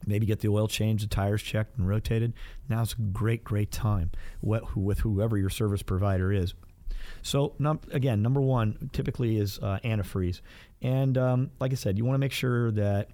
Maybe 0.07 0.27
get 0.27 0.41
the 0.41 0.49
oil 0.49 0.69
changed, 0.69 1.05
the 1.05 1.09
tires 1.09 1.43
checked 1.43 1.77
and 1.77 1.89
rotated. 1.89 2.35
Now's 2.69 2.93
a 2.93 3.03
great, 3.13 3.43
great 3.43 3.73
time 3.73 4.11
with 4.41 5.01
whoever 5.01 5.37
your 5.37 5.51
service 5.51 5.83
provider 5.83 6.33
is. 6.33 6.55
So, 7.23 7.55
num- 7.59 7.81
again, 7.91 8.23
number 8.23 8.41
one 8.41 8.91
typically 8.93 9.39
is 9.39 9.59
uh, 9.61 9.79
antifreeze. 9.85 10.41
And 10.83 11.19
um, 11.19 11.51
like 11.61 11.73
I 11.73 11.75
said, 11.75 11.99
you 11.99 12.05
want 12.05 12.15
to 12.15 12.21
make 12.21 12.33
sure 12.33 12.71
that 12.73 13.11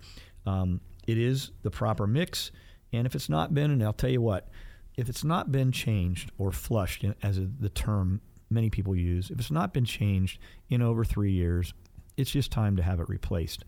um, 0.47 0.81
it 1.07 1.19
is 1.19 1.53
the 1.63 1.71
proper 1.71 2.07
mix. 2.07 2.51
And 2.93 3.07
if 3.07 3.15
it's 3.15 3.29
not 3.29 3.55
been, 3.55 3.71
and 3.71 3.83
I'll 3.83 3.93
tell 3.93 4.11
you 4.11 4.21
what, 4.21 4.49
if 4.97 5.09
it's 5.09 5.25
not 5.25 5.51
been 5.51 5.73
changed 5.73 6.31
or 6.39 6.53
flushed, 6.53 7.05
as 7.23 7.41
the 7.59 7.69
term 7.69 8.21
many 8.51 8.71
people 8.71 8.95
use, 8.95 9.31
if 9.31 9.39
it's 9.39 9.51
not 9.51 9.73
been 9.73 9.85
changed 9.85 10.39
in 10.69 10.83
over 10.83 11.05
three 11.05 11.33
years, 11.33 11.75
it's 12.17 12.31
just 12.31 12.53
time 12.53 12.77
to 12.77 12.83
have 12.83 13.01
it 13.01 13.09
replaced. 13.09 13.65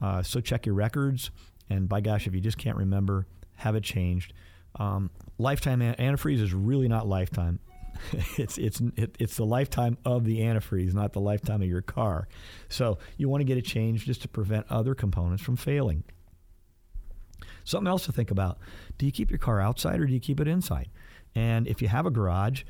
Uh, 0.00 0.22
so 0.22 0.40
check 0.40 0.66
your 0.66 0.74
records, 0.74 1.30
and 1.68 1.88
by 1.88 2.00
gosh, 2.00 2.26
if 2.26 2.34
you 2.34 2.40
just 2.40 2.58
can't 2.58 2.76
remember, 2.76 3.26
have 3.56 3.74
it 3.74 3.84
changed. 3.84 4.32
Um, 4.76 5.10
lifetime 5.38 5.80
antifreeze 5.80 6.40
is 6.40 6.54
really 6.54 6.88
not 6.88 7.08
lifetime. 7.08 7.60
it's 8.36 8.58
it's 8.58 8.80
it, 8.96 9.16
it's 9.18 9.36
the 9.36 9.44
lifetime 9.44 9.98
of 10.04 10.24
the 10.24 10.38
antifreeze, 10.40 10.94
not 10.94 11.12
the 11.12 11.20
lifetime 11.20 11.62
of 11.62 11.68
your 11.68 11.82
car. 11.82 12.28
So 12.68 12.98
you 13.16 13.28
want 13.28 13.40
to 13.40 13.44
get 13.44 13.58
it 13.58 13.64
changed 13.64 14.06
just 14.06 14.22
to 14.22 14.28
prevent 14.28 14.66
other 14.70 14.94
components 14.94 15.42
from 15.42 15.56
failing. 15.56 16.04
Something 17.64 17.88
else 17.88 18.04
to 18.06 18.12
think 18.12 18.30
about: 18.30 18.58
Do 18.98 19.06
you 19.06 19.12
keep 19.12 19.30
your 19.30 19.38
car 19.38 19.60
outside 19.60 20.00
or 20.00 20.06
do 20.06 20.12
you 20.12 20.20
keep 20.20 20.40
it 20.40 20.46
inside? 20.46 20.88
And 21.34 21.66
if 21.66 21.82
you 21.82 21.88
have 21.88 22.06
a 22.06 22.10
garage, 22.10 22.62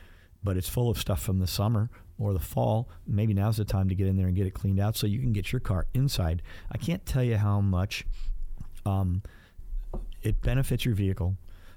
but 0.42 0.56
it's 0.56 0.68
full 0.68 0.90
of 0.90 0.98
stuff 0.98 1.20
from 1.20 1.38
the 1.38 1.46
summer 1.46 1.90
or 2.18 2.32
the 2.32 2.40
fall, 2.40 2.88
maybe 3.06 3.32
now's 3.32 3.56
the 3.56 3.64
time 3.64 3.88
to 3.88 3.94
get 3.94 4.06
in 4.06 4.16
there 4.16 4.26
and 4.26 4.36
get 4.36 4.46
it 4.46 4.54
cleaned 4.54 4.80
out 4.80 4.96
so 4.96 5.06
you 5.06 5.20
can 5.20 5.32
get 5.32 5.52
your 5.52 5.60
car 5.60 5.86
inside. 5.94 6.42
I 6.70 6.78
can't 6.78 7.04
tell 7.06 7.22
you 7.22 7.36
how 7.36 7.60
much 7.60 8.04
um, 8.84 9.22
it 10.22 10.42
benefits 10.42 10.84
your 10.84 10.94
vehicle 10.94 11.36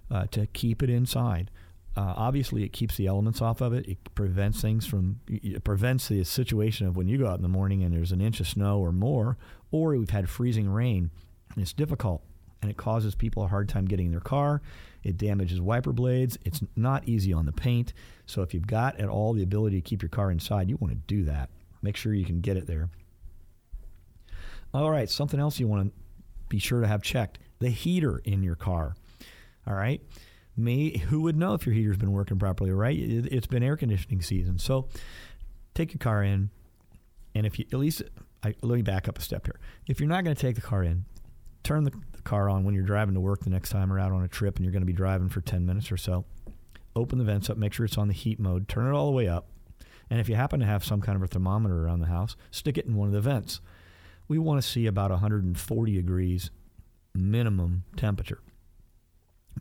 uh, 0.10 0.26
to 0.32 0.48
keep 0.48 0.82
it 0.82 0.90
inside. 0.90 1.52
Uh, 1.96 2.14
obviously, 2.16 2.64
it 2.64 2.72
keeps 2.72 2.96
the 2.96 3.06
elements 3.06 3.42
off 3.42 3.60
of 3.60 3.74
it. 3.74 3.86
It 3.88 3.98
prevents 4.16 4.62
things 4.62 4.88
from. 4.88 5.20
It 5.28 5.64
prevents 5.64 6.08
the 6.08 6.24
situation 6.24 6.88
of 6.88 6.96
when 6.96 7.10
you 7.10 7.18
go 7.18 7.28
out 7.28 7.36
in 7.36 7.42
the 7.42 7.50
morning 7.50 7.84
and 7.84 7.94
there's 7.94 8.14
an 8.14 8.22
inch 8.22 8.40
of 8.40 8.48
snow 8.48 8.80
or 8.80 8.94
more, 8.94 9.38
or 9.72 9.90
we've 9.98 10.10
had 10.10 10.30
freezing 10.30 10.70
rain. 10.70 11.12
And 11.54 11.62
it's 11.62 11.74
difficult, 11.74 12.24
and 12.62 12.70
it 12.70 12.78
causes 12.78 13.16
people 13.16 13.44
a 13.44 13.48
hard 13.48 13.70
time 13.70 13.86
getting 13.86 14.08
in 14.08 14.12
their 14.12 14.20
car. 14.20 14.62
It 15.04 15.18
damages 15.18 15.60
wiper 15.60 15.94
blades. 15.94 16.38
It's 16.46 16.62
not 16.76 17.08
easy 17.08 17.34
on 17.34 17.46
the 17.46 17.52
paint. 17.52 17.94
So 18.26 18.42
if 18.42 18.54
you've 18.54 18.68
got 18.68 19.00
at 19.00 19.10
all 19.10 19.34
the 19.34 19.44
ability 19.44 19.78
to 19.78 19.82
keep 19.82 20.02
your 20.02 20.10
car 20.10 20.32
inside, 20.32 20.70
you 20.70 20.78
want 20.78 20.94
to 20.94 21.00
do 21.08 21.24
that. 21.26 21.50
Make 21.82 21.98
sure 21.98 22.14
you 22.14 22.26
can 22.26 22.42
get 22.42 22.58
it 22.58 22.68
there. 22.68 22.90
All 24.74 24.92
right, 24.92 25.10
something 25.10 25.40
else 25.40 25.60
you 25.60 25.68
want 25.68 25.88
to 25.88 25.94
be 26.48 26.60
sure 26.60 26.82
to 26.82 26.88
have 26.88 27.02
checked: 27.02 27.40
the 27.60 27.70
heater 27.70 28.22
in 28.24 28.44
your 28.44 28.56
car. 28.56 28.96
All 29.68 29.74
right 29.74 30.02
me, 30.58 30.98
who 30.98 31.22
would 31.22 31.36
know 31.36 31.54
if 31.54 31.66
your 31.66 31.74
heater's 31.74 31.98
been 31.98 32.12
working 32.12 32.40
properly, 32.40 32.72
right? 32.72 32.98
It, 32.98 33.32
has 33.34 33.48
been 33.48 33.64
air 33.64 33.78
conditioning 33.78 34.22
season. 34.22 34.60
So 34.60 34.88
take 35.74 35.94
your 35.94 36.00
car 36.00 36.24
in, 36.24 36.50
and 37.36 37.46
if 37.46 37.60
you 37.60 37.66
at 37.72 37.80
least, 37.80 38.04
I, 38.44 38.56
let 38.62 38.76
me 38.76 38.82
back 38.82 39.08
up 39.08 39.18
a 39.18 39.22
step 39.22 39.46
here. 39.46 39.60
If 39.88 40.00
you're 40.00 40.10
not 40.10 40.24
going 40.24 40.36
to 40.36 40.42
take 40.42 40.56
the 40.56 40.62
car 40.62 40.84
in, 40.84 41.06
turn 41.64 41.84
the, 41.84 41.92
the 42.24 42.30
car 42.30 42.50
on 42.50 42.64
when 42.64 42.74
you're 42.74 42.84
driving 42.84 43.14
to 43.16 43.20
work 43.20 43.44
the 43.44 43.50
next 43.50 43.70
time 43.70 43.92
or 43.92 44.00
out 44.00 44.12
on 44.12 44.24
a 44.24 44.28
trip 44.28 44.56
and 44.56 44.66
you're 44.66 44.72
going 44.72 44.82
to 44.82 44.88
be 44.88 44.94
driving 44.94 45.30
for 45.30 45.42
10 45.42 45.66
minutes 45.66 45.92
or 45.92 45.98
so. 45.98 46.26
Open 46.96 47.18
the 47.18 47.24
vents 47.24 47.50
up, 47.50 47.58
make 47.58 47.74
sure 47.74 47.86
it's 47.86 47.98
on 47.98 48.08
the 48.08 48.14
heat 48.14 48.40
mode, 48.40 48.68
turn 48.68 48.88
it 48.88 48.96
all 48.96 49.06
the 49.06 49.12
way 49.12 49.28
up. 49.28 49.48
And 50.10 50.20
if 50.20 50.28
you 50.28 50.36
happen 50.36 50.60
to 50.60 50.66
have 50.66 50.84
some 50.84 51.02
kind 51.02 51.16
of 51.16 51.24
a 51.24 51.28
thermometer 51.28 51.86
around 51.86 52.02
the 52.02 52.08
house, 52.08 52.36
stick 52.52 52.78
it 52.78 52.86
in 52.86 52.96
one 52.96 53.08
of 53.08 53.14
the 53.14 53.22
vents. 53.22 53.62
We 54.28 54.38
want 54.38 54.62
to 54.62 54.68
see 54.68 54.86
about 54.86 55.10
140 55.10 55.94
degrees 55.94 56.52
minimum 57.14 57.84
temperature 57.96 58.40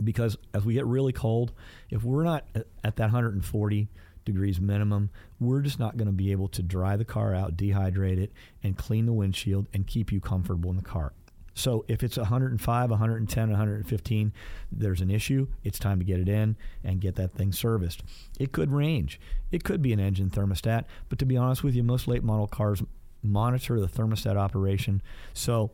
because 0.03 0.37
as 0.55 0.65
we 0.65 0.75
get 0.75 0.87
really 0.87 1.13
cold, 1.13 1.53
if 1.91 2.03
we're 2.05 2.25
not 2.25 2.45
at 2.55 2.97
that 2.97 3.05
140 3.05 3.89
degrees 4.25 4.61
minimum, 4.61 5.11
we're 5.39 5.61
just 5.61 5.79
not 5.79 5.97
going 5.97 6.07
to 6.07 6.13
be 6.13 6.33
able 6.33 6.49
to 6.49 6.63
dry 6.63 6.97
the 6.97 7.05
car 7.05 7.35
out, 7.35 7.57
dehydrate 7.57 8.19
it, 8.19 8.33
and 8.63 8.77
clean 8.77 9.07
the 9.07 9.13
windshield 9.13 9.67
and 9.73 9.87
keep 9.87 10.13
you 10.13 10.21
comfortable 10.21 10.71
in 10.71 10.77
the 10.77 10.83
car. 10.83 11.13
So 11.55 11.85
if 11.89 12.03
it's 12.03 12.17
105, 12.17 12.91
110, 12.91 13.51
115, 13.51 14.33
there's 14.71 15.01
an 15.01 15.11
issue. 15.11 15.49
It's 15.65 15.79
time 15.79 15.99
to 15.99 16.05
get 16.05 16.21
it 16.21 16.29
in 16.29 16.57
and 16.85 17.01
get 17.01 17.17
that 17.17 17.35
thing 17.35 17.53
serviced. 17.53 18.03
It 18.39 18.53
could 18.53 18.73
range. 18.73 19.21
It 19.51 19.65
could 19.65 19.83
be 19.83 19.93
an 19.93 20.01
engine 20.01 20.31
thermostat, 20.31 20.85
but 21.09 21.19
to 21.19 21.27
be 21.27 21.37
honest 21.37 21.65
with 21.65 21.75
you, 21.75 21.83
most 21.83 22.09
late 22.09 22.23
model 22.23 22.47
cars 22.47 22.83
monitor 23.23 23.81
the 23.81 23.89
thermostat 23.89 24.37
operation. 24.37 25.03
So 25.35 25.73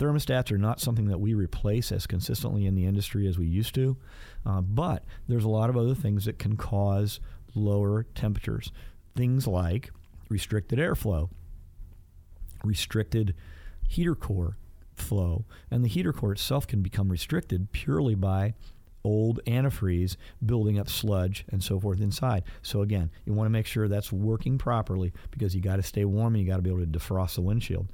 Thermostats 0.00 0.50
are 0.50 0.56
not 0.56 0.80
something 0.80 1.08
that 1.08 1.20
we 1.20 1.34
replace 1.34 1.92
as 1.92 2.06
consistently 2.06 2.64
in 2.64 2.74
the 2.74 2.86
industry 2.86 3.28
as 3.28 3.38
we 3.38 3.46
used 3.46 3.74
to, 3.74 3.98
uh, 4.46 4.62
but 4.62 5.04
there's 5.28 5.44
a 5.44 5.48
lot 5.48 5.68
of 5.68 5.76
other 5.76 5.94
things 5.94 6.24
that 6.24 6.38
can 6.38 6.56
cause 6.56 7.20
lower 7.54 8.04
temperatures. 8.14 8.72
Things 9.14 9.46
like 9.46 9.90
restricted 10.30 10.78
airflow, 10.78 11.28
restricted 12.64 13.34
heater 13.88 14.14
core 14.14 14.56
flow, 15.00 15.44
and 15.70 15.84
the 15.84 15.88
heater 15.88 16.12
core 16.12 16.32
itself 16.32 16.66
can 16.66 16.82
become 16.82 17.08
restricted 17.08 17.72
purely 17.72 18.14
by 18.14 18.54
old 19.02 19.40
antifreeze 19.46 20.16
building 20.44 20.78
up 20.78 20.88
sludge 20.88 21.44
and 21.50 21.62
so 21.62 21.80
forth 21.80 22.00
inside. 22.00 22.44
So 22.62 22.82
again, 22.82 23.10
you 23.24 23.32
want 23.32 23.46
to 23.46 23.50
make 23.50 23.66
sure 23.66 23.88
that's 23.88 24.12
working 24.12 24.58
properly 24.58 25.12
because 25.30 25.54
you 25.54 25.60
got 25.60 25.76
to 25.76 25.82
stay 25.82 26.04
warm 26.04 26.34
and 26.34 26.44
you 26.44 26.50
got 26.50 26.56
to 26.56 26.62
be 26.62 26.70
able 26.70 26.80
to 26.80 26.86
defrost 26.86 27.34
the 27.34 27.40
windshield. 27.40 27.88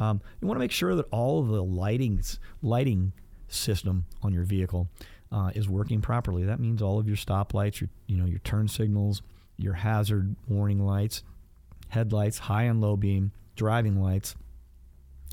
Um, 0.00 0.20
you 0.40 0.48
want 0.48 0.56
to 0.56 0.60
make 0.60 0.72
sure 0.72 0.94
that 0.96 1.06
all 1.10 1.40
of 1.40 1.48
the 1.48 1.62
lightings, 1.62 2.38
lighting 2.60 3.12
system 3.48 4.06
on 4.22 4.32
your 4.32 4.44
vehicle 4.44 4.88
uh, 5.30 5.50
is 5.54 5.68
working 5.68 6.00
properly. 6.00 6.44
That 6.44 6.60
means 6.60 6.82
all 6.82 6.98
of 6.98 7.06
your 7.06 7.16
stop 7.16 7.54
lights, 7.54 7.80
your 7.80 7.90
you 8.06 8.16
know 8.16 8.26
your 8.26 8.40
turn 8.40 8.68
signals, 8.68 9.22
your 9.56 9.74
hazard 9.74 10.34
warning 10.48 10.84
lights, 10.84 11.22
headlights, 11.88 12.38
high 12.38 12.64
and 12.64 12.80
low 12.80 12.96
beam, 12.96 13.32
driving 13.54 14.00
lights. 14.00 14.34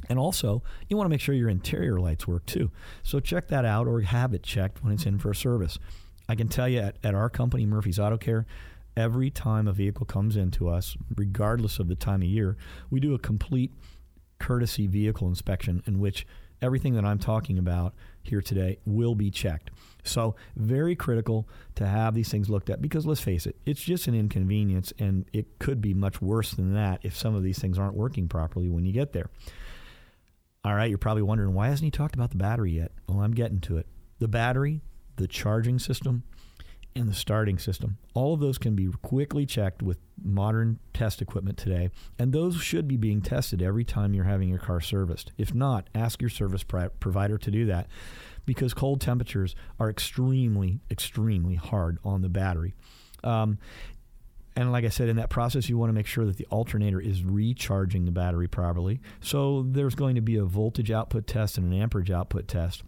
And 0.09 0.19
also, 0.19 0.63
you 0.89 0.97
want 0.97 1.05
to 1.05 1.09
make 1.09 1.21
sure 1.21 1.35
your 1.35 1.49
interior 1.49 1.99
lights 1.99 2.27
work 2.27 2.45
too. 2.45 2.71
So 3.03 3.19
check 3.19 3.47
that 3.47 3.65
out 3.65 3.87
or 3.87 4.01
have 4.01 4.33
it 4.33 4.43
checked 4.43 4.83
when 4.83 4.93
it's 4.93 5.05
in 5.05 5.19
for 5.19 5.31
a 5.31 5.35
service. 5.35 5.77
I 6.27 6.35
can 6.35 6.47
tell 6.47 6.69
you 6.69 6.79
at, 6.79 6.97
at 7.03 7.15
our 7.15 7.29
company, 7.29 7.65
Murphy's 7.65 7.99
Auto 7.99 8.17
Care, 8.17 8.45
every 8.95 9.29
time 9.29 9.67
a 9.67 9.73
vehicle 9.73 10.05
comes 10.05 10.35
into 10.35 10.69
us, 10.69 10.95
regardless 11.15 11.79
of 11.79 11.87
the 11.87 11.95
time 11.95 12.21
of 12.21 12.27
year, 12.27 12.57
we 12.89 12.99
do 12.99 13.13
a 13.13 13.19
complete 13.19 13.71
courtesy 14.39 14.87
vehicle 14.87 15.27
inspection 15.27 15.81
in 15.85 15.99
which 15.99 16.25
everything 16.61 16.93
that 16.93 17.05
I'm 17.05 17.19
talking 17.19 17.57
about 17.57 17.93
here 18.23 18.41
today 18.41 18.79
will 18.85 19.15
be 19.15 19.29
checked. 19.29 19.69
So, 20.03 20.35
very 20.55 20.95
critical 20.95 21.47
to 21.75 21.85
have 21.85 22.13
these 22.13 22.29
things 22.29 22.49
looked 22.49 22.69
at 22.69 22.81
because 22.81 23.05
let's 23.05 23.21
face 23.21 23.45
it, 23.45 23.57
it's 23.65 23.81
just 23.81 24.07
an 24.07 24.15
inconvenience 24.15 24.93
and 24.97 25.25
it 25.33 25.59
could 25.59 25.81
be 25.81 25.93
much 25.93 26.21
worse 26.21 26.51
than 26.51 26.73
that 26.73 26.99
if 27.03 27.17
some 27.17 27.35
of 27.35 27.43
these 27.43 27.59
things 27.59 27.77
aren't 27.77 27.95
working 27.95 28.27
properly 28.27 28.69
when 28.69 28.85
you 28.85 28.93
get 28.93 29.13
there. 29.13 29.29
All 30.65 30.75
right, 30.75 30.87
you're 30.89 30.97
probably 30.97 31.23
wondering 31.23 31.53
why 31.53 31.67
hasn't 31.67 31.83
he 31.83 31.91
talked 31.91 32.15
about 32.15 32.29
the 32.29 32.37
battery 32.37 32.71
yet? 32.71 32.91
Well, 33.07 33.19
I'm 33.19 33.33
getting 33.33 33.59
to 33.61 33.77
it. 33.77 33.85
The 34.19 34.29
battery, 34.29 34.81
the 35.17 35.27
charging 35.27 35.77
system, 35.77 36.23
and 36.95 37.09
the 37.09 37.13
starting 37.13 37.57
system. 37.57 37.97
All 38.13 38.33
of 38.33 38.39
those 38.39 38.57
can 38.57 38.73
be 38.75 38.87
quickly 39.01 39.45
checked 39.45 39.81
with 39.81 39.97
modern 40.23 40.79
test 40.93 41.21
equipment 41.21 41.57
today, 41.57 41.89
and 42.17 42.31
those 42.31 42.61
should 42.61 42.87
be 42.87 42.95
being 42.95 43.21
tested 43.21 43.61
every 43.61 43.83
time 43.83 44.13
you're 44.13 44.23
having 44.23 44.47
your 44.47 44.59
car 44.59 44.79
serviced. 44.79 45.33
If 45.37 45.53
not, 45.53 45.89
ask 45.93 46.21
your 46.21 46.29
service 46.29 46.63
provider 46.63 47.37
to 47.37 47.51
do 47.51 47.65
that 47.65 47.87
because 48.45 48.73
cold 48.73 49.01
temperatures 49.01 49.55
are 49.79 49.89
extremely, 49.89 50.79
extremely 50.89 51.55
hard 51.55 51.97
on 52.05 52.21
the 52.21 52.29
battery. 52.29 52.73
Um, 53.23 53.57
and 54.55 54.71
like 54.71 54.85
I 54.85 54.89
said, 54.89 55.09
in 55.09 55.15
that 55.17 55.29
process, 55.29 55.67
you 55.67 55.77
want 55.77 55.89
to 55.89 55.93
make 55.93 56.05
sure 56.05 56.25
that 56.25 56.37
the 56.37 56.45
alternator 56.45 56.99
is 56.99 57.23
recharging 57.23 58.05
the 58.05 58.11
battery 58.11 58.47
properly. 58.47 59.01
So 59.19 59.63
there's 59.63 59.95
going 59.95 60.15
to 60.15 60.21
be 60.21 60.37
a 60.37 60.45
voltage 60.45 60.91
output 60.91 61.25
test 61.25 61.57
and 61.57 61.71
an 61.71 61.79
amperage 61.79 62.11
output 62.11 62.47
test 62.47 62.83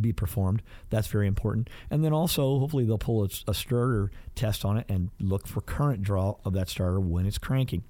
be 0.00 0.12
performed. 0.12 0.62
That's 0.90 1.06
very 1.06 1.26
important. 1.26 1.70
And 1.90 2.04
then 2.04 2.12
also, 2.12 2.58
hopefully, 2.58 2.84
they'll 2.84 2.98
pull 2.98 3.22
a, 3.24 3.28
a, 3.48 3.54
starter 3.54 4.10
test 4.34 4.64
on 4.64 4.76
it 4.78 4.86
and 4.88 5.10
look 5.20 5.46
for 5.46 5.60
current 5.60 6.02
draw 6.02 6.36
of 6.44 6.52
that 6.54 6.68
starter 6.68 7.00
when 7.00 7.26
it's 7.26 7.38
cranking. 7.38 7.84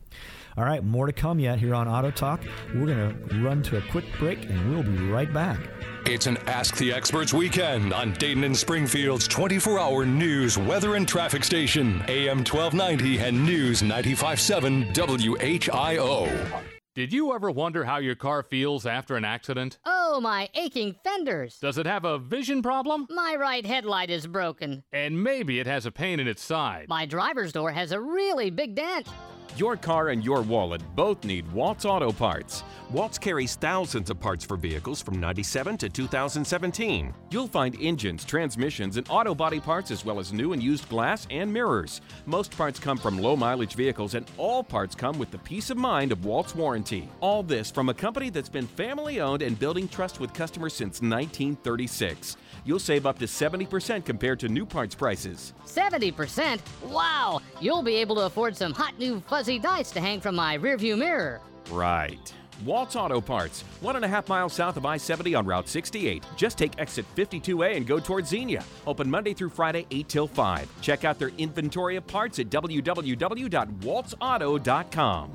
All 0.57 0.65
right, 0.65 0.85
more 0.85 1.07
to 1.07 1.13
come 1.13 1.41
yet 1.41 1.59
here 1.59 1.75
on 1.75 1.89
Auto 1.89 2.13
Talk. 2.13 2.41
We're 2.75 2.87
going 2.87 3.29
to 3.29 3.43
run 3.43 3.61
to 3.65 3.79
a 3.79 3.83
quick 3.91 4.05
break 4.21 4.45
and 4.45 4.71
we'll 4.71 4.85
be 4.85 5.11
right 5.11 5.33
back. 5.33 5.59
It's 6.07 6.29
an 6.29 6.37
Ask 6.47 6.77
the 6.77 6.93
Experts 6.93 7.35
weekend 7.35 7.93
on 7.93 8.13
Dayton 8.13 8.45
and 8.45 8.57
Springfield's 8.57 9.27
24 9.27 9.81
hour 9.81 10.07
news, 10.07 10.57
weather, 10.57 10.95
and 10.95 11.09
traffic 11.09 11.43
station, 11.43 12.05
AM 12.07 12.45
1290 12.45 13.19
and 13.19 13.45
News 13.45 13.83
957 13.83 14.93
WHIO. 14.93 16.63
Did 16.95 17.13
you 17.13 17.35
ever 17.35 17.51
wonder 17.51 17.83
how 17.85 17.97
your 17.97 18.15
car 18.15 18.45
feels 18.45 18.87
after 18.87 19.17
an 19.17 19.25
accident? 19.25 19.81
Oh, 19.85 20.21
my 20.21 20.49
aching 20.55 20.95
fenders. 21.03 21.59
Does 21.59 21.79
it 21.79 21.87
have 21.87 22.05
a 22.05 22.19
vision 22.19 22.63
problem? 22.63 23.09
My 23.11 23.35
right 23.37 23.67
headlight 23.67 24.11
is 24.11 24.29
broken. 24.29 24.85
And 24.93 25.21
maybe 25.21 25.59
it 25.59 25.67
has 25.67 25.87
a 25.87 25.91
pain 25.91 26.21
in 26.21 26.29
its 26.29 26.45
side. 26.45 26.87
My 26.89 27.07
driver's 27.07 27.53
door 27.53 27.73
has 27.73 27.91
a 27.91 28.01
really 28.01 28.51
big 28.51 28.77
dent. 28.77 29.09
Your 29.57 29.77
car 29.77 30.09
and 30.09 30.25
your 30.25 30.43
wallet 30.43 30.83
both 30.97 31.25
need 31.25 31.51
Waltz 31.53 31.85
Auto 31.85 32.11
Parts. 32.11 32.65
Waltz 32.91 33.19
carries 33.19 33.55
thousands 33.55 34.11
of 34.11 34.19
parts 34.19 34.45
for 34.45 34.57
vehicles 34.57 35.01
from 35.01 35.21
97 35.21 35.79
to 35.79 35.89
2017. 35.89 37.15
You'll 37.31 37.47
find 37.47 37.77
engines, 37.81 38.25
transmissions, 38.25 38.97
and 38.97 39.07
auto 39.09 39.33
body 39.33 39.61
parts 39.61 39.93
as 39.93 40.05
well 40.05 40.19
as 40.19 40.33
new 40.33 40.55
and 40.55 40.63
used 40.63 40.89
glass 40.89 41.29
and 41.31 41.53
mirrors. 41.53 42.01
Most 42.27 42.57
parts 42.57 42.81
come 42.81 42.99
from 42.99 43.21
low 43.21 43.37
mileage 43.37 43.75
vehicles, 43.75 44.15
and 44.15 44.27
all 44.39 44.65
parts 44.65 44.97
come 44.97 45.19
with 45.21 45.31
the 45.31 45.39
peace 45.39 45.71
of 45.71 45.77
mind 45.77 46.11
of 46.11 46.25
Waltz 46.25 46.55
warranty. 46.55 47.09
All 47.21 47.45
this 47.45 47.71
from 47.71 47.89
a 47.89 47.95
company 47.95 48.31
that's 48.31 48.49
been 48.49 48.67
family 48.67 49.21
owned 49.21 49.43
and 49.43 49.59
building 49.59 49.87
trust 49.87 50.19
with 50.19 50.35
customers 50.35 50.75
since 50.75 51.01
1936. 51.01 52.37
You'll 52.65 52.79
save 52.79 53.07
up 53.07 53.19
to 53.19 53.27
70% 53.27 54.05
compared 54.05 54.41
to 54.41 54.49
new 54.49 54.65
parts 54.65 54.95
prices. 54.95 55.53
70%? 55.67 56.61
Wow! 56.89 57.41
You'll 57.61 57.83
be 57.83 57.97
able 57.97 58.17
to 58.17 58.23
afford 58.23 58.57
some 58.57 58.73
hot 58.73 58.99
new 58.99 59.21
fuzzy 59.21 59.59
dice 59.59 59.91
to 59.93 60.01
hang 60.01 60.21
from 60.21 60.35
my 60.35 60.57
rearview 60.57 60.99
mirror. 60.99 61.41
Right. 61.71 62.33
Waltz 62.65 62.97
Auto 62.97 63.21
Parts, 63.21 63.63
one 63.81 63.97
and 63.97 64.05
a 64.05 64.09
half 64.09 64.29
miles 64.29 64.53
south 64.53 64.77
of 64.77 64.87
I 64.87 64.97
70 64.97 65.35
on 65.35 65.45
Route 65.45 65.69
68. 65.69 66.25
Just 66.37 66.57
take 66.57 66.79
exit 66.79 67.05
52A 67.17 67.77
and 67.77 67.85
go 67.87 67.99
towards 67.99 68.29
Xenia. 68.29 68.65
Open 68.87 69.11
Monday 69.11 69.35
through 69.35 69.51
Friday, 69.51 69.87
8 69.91 70.09
till 70.09 70.29
5. 70.29 70.81
Check 70.81 71.05
out 71.05 71.19
their 71.19 71.33
inventory 71.37 71.97
of 71.97 72.07
parts 72.07 72.39
at 72.39 72.51
www.waltzauto.com. 72.51 75.31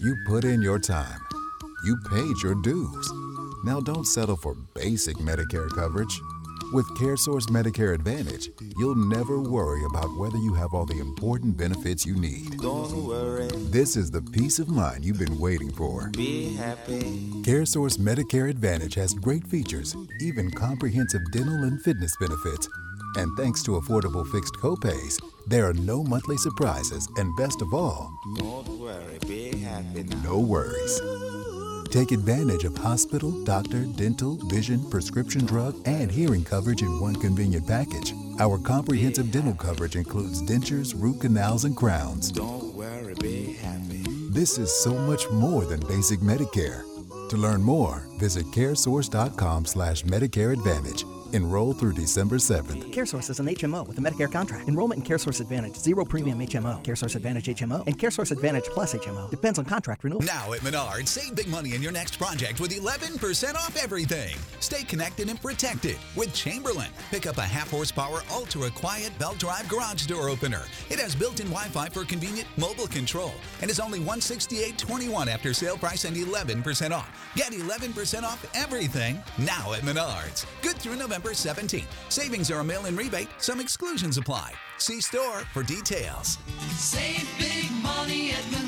You 0.00 0.16
put 0.28 0.44
in 0.44 0.62
your 0.62 0.78
time, 0.78 1.18
you 1.84 1.98
paid 2.08 2.36
your 2.42 2.54
dues. 2.62 3.12
Now 3.64 3.80
don't 3.80 4.04
settle 4.06 4.36
for 4.36 4.54
basic 4.74 5.16
Medicare 5.16 5.68
coverage. 5.74 6.20
With 6.72 6.86
CareSource 6.98 7.46
Medicare 7.48 7.94
Advantage, 7.94 8.50
you'll 8.76 8.94
never 8.94 9.40
worry 9.40 9.82
about 9.84 10.14
whether 10.18 10.36
you 10.36 10.52
have 10.54 10.74
all 10.74 10.84
the 10.84 10.98
important 10.98 11.56
benefits 11.56 12.04
you 12.04 12.14
need. 12.14 12.58
Don't 12.58 13.04
worry. 13.06 13.48
This 13.70 13.96
is 13.96 14.10
the 14.10 14.20
peace 14.20 14.58
of 14.58 14.68
mind 14.68 15.04
you've 15.04 15.18
been 15.18 15.38
waiting 15.38 15.70
for. 15.72 16.10
Be 16.10 16.54
happy. 16.56 17.30
CareSource 17.42 17.96
Medicare 17.98 18.50
Advantage 18.50 18.94
has 18.94 19.14
great 19.14 19.46
features, 19.46 19.96
even 20.20 20.50
comprehensive 20.50 21.22
dental 21.32 21.62
and 21.64 21.80
fitness 21.82 22.14
benefits. 22.20 22.68
And 23.16 23.34
thanks 23.38 23.62
to 23.64 23.72
affordable 23.72 24.30
fixed 24.30 24.54
copays, 24.54 25.18
there 25.46 25.66
are 25.66 25.72
no 25.74 26.04
monthly 26.04 26.36
surprises, 26.36 27.08
and 27.16 27.34
best 27.38 27.62
of 27.62 27.72
all, 27.72 28.12
Don't 28.36 28.68
worry. 28.78 29.18
Be 29.26 29.56
happy 29.56 30.02
now. 30.04 30.22
no 30.22 30.38
worries. 30.38 31.00
Take 31.90 32.12
advantage 32.12 32.64
of 32.64 32.76
hospital, 32.76 33.30
doctor, 33.44 33.84
dental, 33.84 34.36
vision, 34.48 34.88
prescription 34.90 35.46
drug, 35.46 35.74
and 35.86 36.10
hearing 36.10 36.44
coverage 36.44 36.82
in 36.82 37.00
one 37.00 37.16
convenient 37.16 37.66
package. 37.66 38.12
Our 38.38 38.58
comprehensive 38.58 39.32
dental 39.32 39.54
coverage 39.54 39.96
includes 39.96 40.42
dentures, 40.42 40.94
root 40.94 41.20
canals, 41.22 41.64
and 41.64 41.74
crowns. 41.74 42.30
Don't 42.30 42.74
worry. 42.74 43.14
Be 43.14 43.54
happy. 43.54 44.04
This 44.30 44.58
is 44.58 44.72
so 44.72 44.92
much 44.92 45.28
more 45.30 45.64
than 45.64 45.80
basic 45.80 46.20
Medicare. 46.20 46.82
To 47.30 47.36
learn 47.36 47.62
more, 47.62 48.06
visit 48.18 48.46
caresource.com 48.46 49.64
slash 49.64 50.04
Medicare 50.04 50.52
Advantage. 50.52 51.04
Enroll 51.32 51.74
through 51.74 51.92
December 51.92 52.36
7th. 52.36 52.90
CareSource 52.90 53.28
is 53.28 53.38
an 53.38 53.46
HMO 53.46 53.86
with 53.86 53.98
a 53.98 54.00
Medicare 54.00 54.32
contract. 54.32 54.66
Enrollment 54.66 55.02
in 55.02 55.06
CareSource 55.06 55.42
Advantage, 55.42 55.76
zero 55.76 56.02
premium 56.04 56.38
HMO, 56.38 56.82
CareSource 56.82 57.16
Advantage 57.16 57.46
HMO, 57.46 57.86
and 57.86 57.98
CareSource 57.98 58.32
Advantage 58.32 58.64
Plus 58.64 58.94
HMO. 58.94 59.28
Depends 59.30 59.58
on 59.58 59.66
contract 59.66 60.04
renewal. 60.04 60.22
Now 60.22 60.54
at 60.54 60.60
Menards, 60.60 61.08
save 61.08 61.34
big 61.34 61.48
money 61.48 61.74
in 61.74 61.82
your 61.82 61.92
next 61.92 62.16
project 62.16 62.60
with 62.60 62.70
11% 62.72 63.54
off 63.56 63.76
everything. 63.76 64.36
Stay 64.60 64.84
connected 64.84 65.28
and 65.28 65.40
protected 65.40 65.98
with 66.16 66.32
Chamberlain. 66.32 66.88
Pick 67.10 67.26
up 67.26 67.36
a 67.36 67.42
half 67.42 67.70
horsepower, 67.70 68.20
ultra 68.32 68.70
quiet 68.70 69.16
belt 69.18 69.38
drive 69.38 69.68
garage 69.68 70.06
door 70.06 70.30
opener. 70.30 70.62
It 70.88 70.98
has 70.98 71.14
built 71.14 71.40
in 71.40 71.48
Wi 71.48 71.68
Fi 71.68 71.90
for 71.90 72.04
convenient 72.04 72.48
mobile 72.56 72.86
control 72.86 73.34
and 73.60 73.70
is 73.70 73.80
only 73.80 73.98
$168.21 74.00 75.26
after 75.26 75.52
sale 75.52 75.76
price 75.76 76.04
and 76.04 76.16
11% 76.16 76.92
off. 76.92 77.10
Get 77.36 77.52
11% 77.52 78.22
off 78.22 78.46
everything 78.54 79.22
now 79.36 79.74
at 79.74 79.82
Menards. 79.82 80.46
Good 80.62 80.76
through 80.76 80.96
November 80.96 81.17
17th. 81.18 81.86
Savings 82.08 82.50
are 82.50 82.60
a 82.60 82.64
mail 82.64 82.86
in 82.86 82.96
rebate, 82.96 83.28
some 83.38 83.60
exclusions 83.60 84.18
apply. 84.18 84.52
See 84.78 85.00
store 85.00 85.40
for 85.52 85.62
details. 85.62 86.38
Save 86.76 87.28
big 87.38 87.70
money 87.82 88.30
at. 88.30 88.67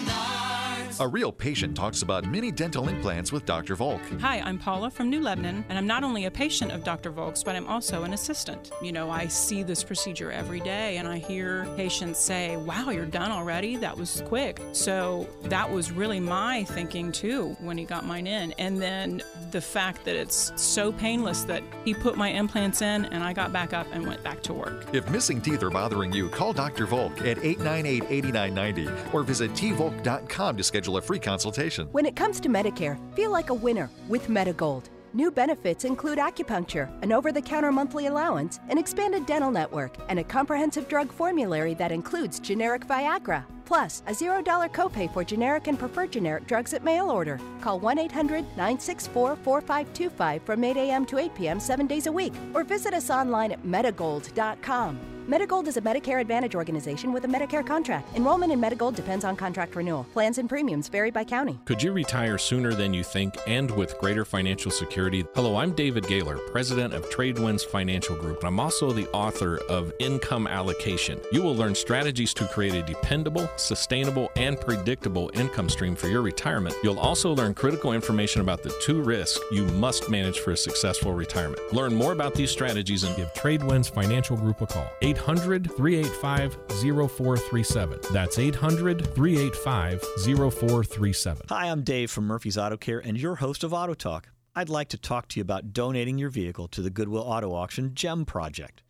A 1.00 1.09
real 1.09 1.33
patient 1.33 1.75
talks 1.75 2.03
about 2.03 2.27
mini 2.27 2.53
dental 2.53 2.90
implants 2.90 3.33
with 3.33 3.46
Dr. 3.46 3.75
Volk. 3.75 4.03
Hi, 4.20 4.40
I'm 4.40 4.59
Paula 4.59 4.90
from 4.90 5.09
New 5.09 5.22
Lebanon, 5.22 5.64
and 5.70 5.79
I'm 5.79 5.87
not 5.87 6.05
only 6.05 6.27
a 6.27 6.31
patient 6.31 6.72
of 6.72 6.85
Dr. 6.85 7.11
Volk's, 7.11 7.42
but 7.42 7.57
I'm 7.57 7.66
also 7.68 8.03
an 8.03 8.12
assistant. 8.12 8.70
You 8.83 8.92
know, 8.92 9.11
I 9.11 9.27
see 9.27 9.62
this 9.62 9.83
procedure 9.83 10.31
every 10.31 10.61
day, 10.61 10.98
and 10.98 11.09
I 11.09 11.16
hear 11.16 11.66
patients 11.75 12.18
say, 12.18 12.59
Wow, 12.59 12.90
you're 12.90 13.07
done 13.07 13.31
already? 13.31 13.77
That 13.77 13.96
was 13.96 14.22
quick. 14.27 14.61
So 14.72 15.27
that 15.44 15.70
was 15.70 15.90
really 15.90 16.20
my 16.20 16.64
thinking 16.64 17.12
too 17.12 17.57
when 17.61 17.79
he 17.79 17.87
got 17.87 18.05
mine 18.05 18.27
in. 18.27 18.53
And 18.59 18.79
then 18.79 19.22
the 19.53 19.62
fact 19.62 20.05
that 20.05 20.16
it's 20.16 20.53
so 20.57 20.92
painless 20.92 21.44
that 21.44 21.62
he 21.83 21.94
put 21.94 22.18
my 22.18 22.29
implants 22.29 22.83
in, 22.83 23.07
and 23.07 23.25
I 23.25 23.33
got 23.33 23.55
back 23.55 23.72
up 23.72 23.87
and 23.92 24.07
went 24.07 24.22
back 24.22 24.42
to 24.42 24.53
work. 24.53 24.87
If 24.92 25.09
missing 25.09 25.40
teeth 25.40 25.62
are 25.62 25.70
bothering 25.70 26.12
you, 26.12 26.29
call 26.29 26.53
Dr. 26.53 26.85
Volk 26.85 27.20
at 27.20 27.42
898 27.42 28.03
8990 28.11 28.88
or 29.14 29.22
visit 29.22 29.53
tvolk.com 29.53 30.59
to 30.59 30.62
schedule 30.62 30.89
a 30.96 31.03
free 31.03 31.18
consultation. 31.18 31.88
When 31.92 32.07
it 32.07 32.16
comes 32.16 32.40
to 32.40 32.48
Medicare, 32.48 32.98
feel 33.14 33.31
like 33.31 33.50
a 33.50 33.55
winner 33.55 33.90
with 34.09 34.29
Medigold. 34.29 34.90
New 35.12 35.31
benefits 35.31 35.85
include 35.85 36.18
acupuncture, 36.18 36.88
an 37.03 37.11
over 37.11 37.33
the 37.33 37.42
counter 37.42 37.72
monthly 37.72 38.07
allowance, 38.07 38.61
an 38.68 38.79
expanded 38.79 39.26
dental 39.26 39.50
network, 39.50 39.96
and 40.09 40.20
a 40.20 40.24
comprehensive 40.24 40.88
drug 40.88 41.11
formulary 41.11 41.74
that 41.74 41.90
includes 41.90 42.38
generic 42.38 42.87
Viagra. 42.87 43.44
Plus, 43.64 44.03
a 44.07 44.12
$0 44.12 44.44
copay 44.72 45.12
for 45.12 45.24
generic 45.24 45.68
and 45.68 45.79
preferred 45.79 46.11
generic 46.11 46.46
drugs 46.46 46.74
at 46.74 46.85
mail 46.85 47.11
order. 47.11 47.40
Call 47.61 47.79
1 47.79 47.98
800 47.98 48.42
964 48.57 49.37
4525 49.37 50.42
from 50.42 50.64
8 50.64 50.76
a.m. 50.76 51.07
to 51.07 51.18
8 51.18 51.35
p.m. 51.35 51.61
seven 51.61 51.87
days 51.87 52.07
a 52.07 52.12
week, 52.12 52.35
or 52.55 52.64
visit 52.64 52.94
us 52.94 53.11
online 53.11 53.53
at 53.53 53.62
medigold.com. 53.64 54.98
Medigold 55.31 55.69
is 55.69 55.77
a 55.77 55.81
Medicare 55.81 56.21
Advantage 56.21 56.57
organization 56.57 57.12
with 57.12 57.25
a 57.25 57.29
Medicare 57.29 57.64
contract. 57.64 58.16
Enrollment 58.16 58.51
in 58.51 58.61
Medigold 58.61 58.97
depends 58.97 59.25
on 59.25 59.37
contract 59.37 59.77
renewal. 59.77 60.05
Plans 60.12 60.38
and 60.38 60.49
premiums 60.49 60.88
vary 60.88 61.12
by 61.12 61.23
county. 61.23 61.57
Could 61.66 61.81
you 61.81 61.93
retire 61.93 62.37
sooner 62.37 62.75
than 62.75 62.93
you 62.93 63.05
think 63.05 63.38
and 63.47 63.71
with 63.71 63.97
greater 63.99 64.25
financial 64.25 64.73
security? 64.73 65.25
Hello, 65.37 65.55
I'm 65.55 65.73
David 65.73 66.09
Gaylor, 66.09 66.37
president 66.51 66.95
of 66.95 67.09
Tradewinds 67.11 67.64
Financial 67.64 68.16
Group, 68.16 68.38
and 68.38 68.49
I'm 68.49 68.59
also 68.59 68.90
the 68.90 69.09
author 69.11 69.59
of 69.69 69.93
Income 70.01 70.49
Allocation. 70.49 71.21
You 71.31 71.43
will 71.43 71.55
learn 71.55 71.77
strategies 71.77 72.35
to 72.35 72.49
create 72.49 72.75
a 72.75 72.83
dependable, 72.83 73.49
sustainable, 73.55 74.33
and 74.35 74.61
predictable 74.61 75.31
income 75.35 75.69
stream 75.69 75.95
for 75.95 76.09
your 76.09 76.23
retirement. 76.23 76.75
You'll 76.83 76.99
also 76.99 77.33
learn 77.33 77.55
critical 77.55 77.93
information 77.93 78.40
about 78.40 78.64
the 78.64 78.77
two 78.83 79.01
risks 79.01 79.38
you 79.53 79.64
must 79.66 80.11
manage 80.11 80.40
for 80.40 80.51
a 80.51 80.57
successful 80.57 81.14
retirement. 81.14 81.61
Learn 81.73 81.95
more 81.95 82.11
about 82.11 82.35
these 82.35 82.51
strategies 82.51 83.05
and 83.05 83.14
give 83.14 83.33
Tradewinds 83.35 83.88
Financial 83.88 84.37
Group 84.37 84.61
a 84.61 84.66
call. 84.66 84.90
800 85.03 85.19
385 85.20 86.59
0437. 86.70 88.00
That's 88.12 88.38
800 88.38 89.14
385 89.14 90.02
0437. 90.24 91.46
Hi, 91.48 91.68
I'm 91.68 91.83
Dave 91.83 92.11
from 92.11 92.26
Murphy's 92.26 92.59
Auto 92.59 92.76
Care 92.76 92.98
and 92.98 93.20
your 93.20 93.37
host 93.37 93.62
of 93.62 93.72
Auto 93.72 93.94
Talk. 93.94 94.28
I'd 94.54 94.68
like 94.68 94.88
to 94.88 94.98
talk 94.98 95.28
to 95.28 95.38
you 95.38 95.42
about 95.42 95.72
donating 95.72 96.18
your 96.18 96.30
vehicle 96.30 96.66
to 96.68 96.83
the 96.83 96.90
Goodwill 96.90 97.22
Auto 97.22 97.54
Auction 97.54 97.92
GEM 97.94 98.24
project. 98.24 98.83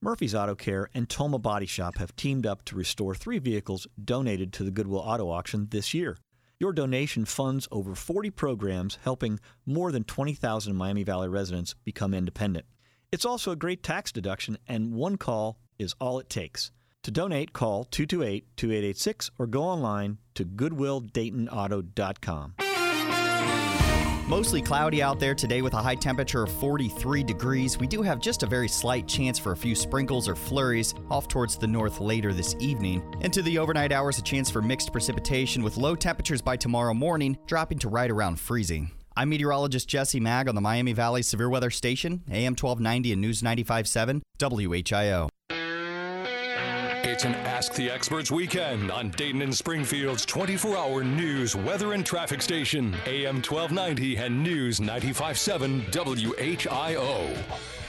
Murphy's 0.00 0.34
Auto 0.34 0.54
Care 0.54 0.88
and 0.94 1.08
Toma 1.08 1.38
Body 1.38 1.66
Shop 1.66 1.98
have 1.98 2.14
teamed 2.14 2.46
up 2.46 2.64
to 2.66 2.76
restore 2.76 3.16
three 3.16 3.40
vehicles 3.40 3.88
donated 4.02 4.52
to 4.52 4.62
the 4.64 4.70
Goodwill 4.70 5.00
Auto 5.00 5.28
Auction 5.28 5.66
this 5.70 5.92
year. 5.92 6.16
Your 6.60 6.72
donation 6.72 7.24
funds 7.24 7.66
over 7.72 7.94
40 7.94 8.30
programs 8.30 8.98
helping 9.02 9.40
more 9.66 9.90
than 9.90 10.04
20,000 10.04 10.76
Miami 10.76 11.02
Valley 11.02 11.28
residents 11.28 11.74
become 11.84 12.14
independent. 12.14 12.66
It's 13.10 13.24
also 13.24 13.50
a 13.50 13.56
great 13.56 13.82
tax 13.82 14.12
deduction, 14.12 14.58
and 14.68 14.92
one 14.92 15.16
call 15.16 15.58
is 15.78 15.94
all 16.00 16.18
it 16.18 16.28
takes. 16.28 16.72
To 17.04 17.10
donate, 17.10 17.52
call 17.52 17.84
228 17.84 18.56
2886 18.56 19.30
or 19.38 19.46
go 19.46 19.62
online 19.62 20.18
to 20.34 20.44
goodwilldaytonauto.com. 20.44 22.54
Mostly 24.28 24.60
cloudy 24.60 25.02
out 25.02 25.18
there 25.18 25.34
today 25.34 25.62
with 25.62 25.72
a 25.72 25.80
high 25.80 25.94
temperature 25.94 26.42
of 26.42 26.52
43 26.52 27.22
degrees. 27.22 27.78
We 27.78 27.86
do 27.86 28.02
have 28.02 28.20
just 28.20 28.42
a 28.42 28.46
very 28.46 28.68
slight 28.68 29.08
chance 29.08 29.38
for 29.38 29.52
a 29.52 29.56
few 29.56 29.74
sprinkles 29.74 30.28
or 30.28 30.36
flurries 30.36 30.94
off 31.10 31.28
towards 31.28 31.56
the 31.56 31.66
north 31.66 31.98
later 31.98 32.34
this 32.34 32.54
evening. 32.60 33.02
Into 33.22 33.40
the 33.40 33.56
overnight 33.56 33.90
hours, 33.90 34.18
a 34.18 34.22
chance 34.22 34.50
for 34.50 34.60
mixed 34.60 34.92
precipitation 34.92 35.62
with 35.62 35.78
low 35.78 35.96
temperatures 35.96 36.42
by 36.42 36.58
tomorrow 36.58 36.92
morning, 36.92 37.38
dropping 37.46 37.78
to 37.78 37.88
right 37.88 38.10
around 38.10 38.38
freezing. 38.38 38.90
I'm 39.16 39.30
meteorologist 39.30 39.88
Jesse 39.88 40.20
Maag 40.20 40.46
on 40.46 40.54
the 40.54 40.60
Miami 40.60 40.92
Valley 40.92 41.22
Severe 41.22 41.48
Weather 41.48 41.70
Station, 41.70 42.22
AM 42.30 42.52
1290 42.52 43.12
and 43.12 43.22
News 43.22 43.40
95.7, 43.40 44.20
WHIO. 44.38 45.30
It's 47.10 47.24
an 47.24 47.34
Ask 47.36 47.72
the 47.72 47.90
Experts 47.90 48.30
weekend 48.30 48.90
on 48.90 49.08
Dayton 49.08 49.40
and 49.40 49.56
Springfield's 49.56 50.26
24 50.26 50.76
hour 50.76 51.02
news, 51.02 51.56
weather, 51.56 51.94
and 51.94 52.04
traffic 52.04 52.42
station, 52.42 52.94
AM 53.06 53.36
1290 53.36 54.16
and 54.16 54.42
News 54.42 54.78
957 54.78 55.86
WHIO. 55.90 57.34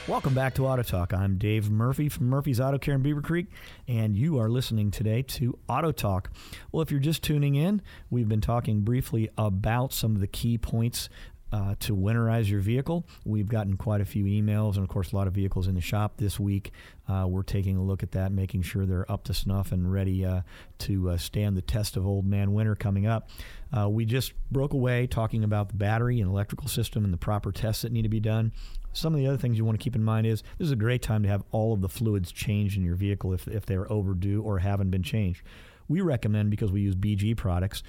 Welcome 0.08 0.32
back 0.32 0.54
to 0.54 0.66
Auto 0.66 0.82
Talk. 0.82 1.12
I'm 1.12 1.36
Dave 1.36 1.70
Murphy 1.70 2.08
from 2.08 2.30
Murphy's 2.30 2.60
Auto 2.60 2.78
Care 2.78 2.94
in 2.94 3.02
Beavercreek, 3.02 3.48
and 3.86 4.16
you 4.16 4.38
are 4.38 4.48
listening 4.48 4.90
today 4.90 5.20
to 5.20 5.58
Auto 5.68 5.92
Talk. 5.92 6.30
Well, 6.72 6.80
if 6.80 6.90
you're 6.90 6.98
just 6.98 7.22
tuning 7.22 7.56
in, 7.56 7.82
we've 8.08 8.28
been 8.28 8.40
talking 8.40 8.80
briefly 8.80 9.28
about 9.36 9.92
some 9.92 10.14
of 10.14 10.22
the 10.22 10.28
key 10.28 10.56
points 10.56 11.10
uh, 11.52 11.74
to 11.80 11.96
winterize 11.96 12.48
your 12.48 12.60
vehicle. 12.60 13.06
We've 13.24 13.48
gotten 13.48 13.76
quite 13.76 14.00
a 14.00 14.04
few 14.04 14.24
emails 14.24 14.74
and, 14.74 14.82
of 14.84 14.88
course, 14.88 15.12
a 15.12 15.16
lot 15.16 15.26
of 15.26 15.32
vehicles 15.32 15.66
in 15.66 15.74
the 15.74 15.80
shop 15.80 16.16
this 16.16 16.38
week. 16.38 16.72
Uh, 17.08 17.26
we're 17.28 17.42
taking 17.42 17.76
a 17.76 17.82
look 17.82 18.02
at 18.02 18.12
that, 18.12 18.32
making 18.32 18.62
sure 18.62 18.86
they're 18.86 19.10
up 19.10 19.24
to 19.24 19.34
snuff 19.34 19.72
and 19.72 19.92
ready 19.92 20.24
uh, 20.24 20.42
to 20.78 21.10
uh, 21.10 21.16
stand 21.16 21.56
the 21.56 21.62
test 21.62 21.96
of 21.96 22.06
old 22.06 22.24
man 22.24 22.52
winter 22.52 22.74
coming 22.74 23.06
up. 23.06 23.28
Uh, 23.76 23.88
we 23.88 24.04
just 24.04 24.32
broke 24.50 24.72
away 24.72 25.06
talking 25.06 25.44
about 25.44 25.68
the 25.68 25.74
battery 25.74 26.20
and 26.20 26.30
electrical 26.30 26.68
system 26.68 27.04
and 27.04 27.12
the 27.12 27.18
proper 27.18 27.50
tests 27.52 27.82
that 27.82 27.92
need 27.92 28.02
to 28.02 28.08
be 28.08 28.20
done. 28.20 28.52
Some 28.92 29.14
of 29.14 29.20
the 29.20 29.26
other 29.26 29.36
things 29.36 29.56
you 29.56 29.64
want 29.64 29.78
to 29.78 29.82
keep 29.82 29.94
in 29.94 30.02
mind 30.02 30.26
is 30.26 30.42
this 30.58 30.66
is 30.66 30.72
a 30.72 30.76
great 30.76 31.02
time 31.02 31.22
to 31.22 31.28
have 31.28 31.44
all 31.52 31.72
of 31.72 31.80
the 31.80 31.88
fluids 31.88 32.32
changed 32.32 32.76
in 32.76 32.84
your 32.84 32.96
vehicle 32.96 33.32
if, 33.32 33.46
if 33.46 33.64
they're 33.64 33.90
overdue 33.90 34.42
or 34.42 34.58
haven't 34.58 34.90
been 34.90 35.02
changed. 35.02 35.42
We 35.88 36.00
recommend, 36.00 36.50
because 36.50 36.70
we 36.70 36.82
use 36.82 36.94
BG 36.94 37.36
products, 37.36 37.82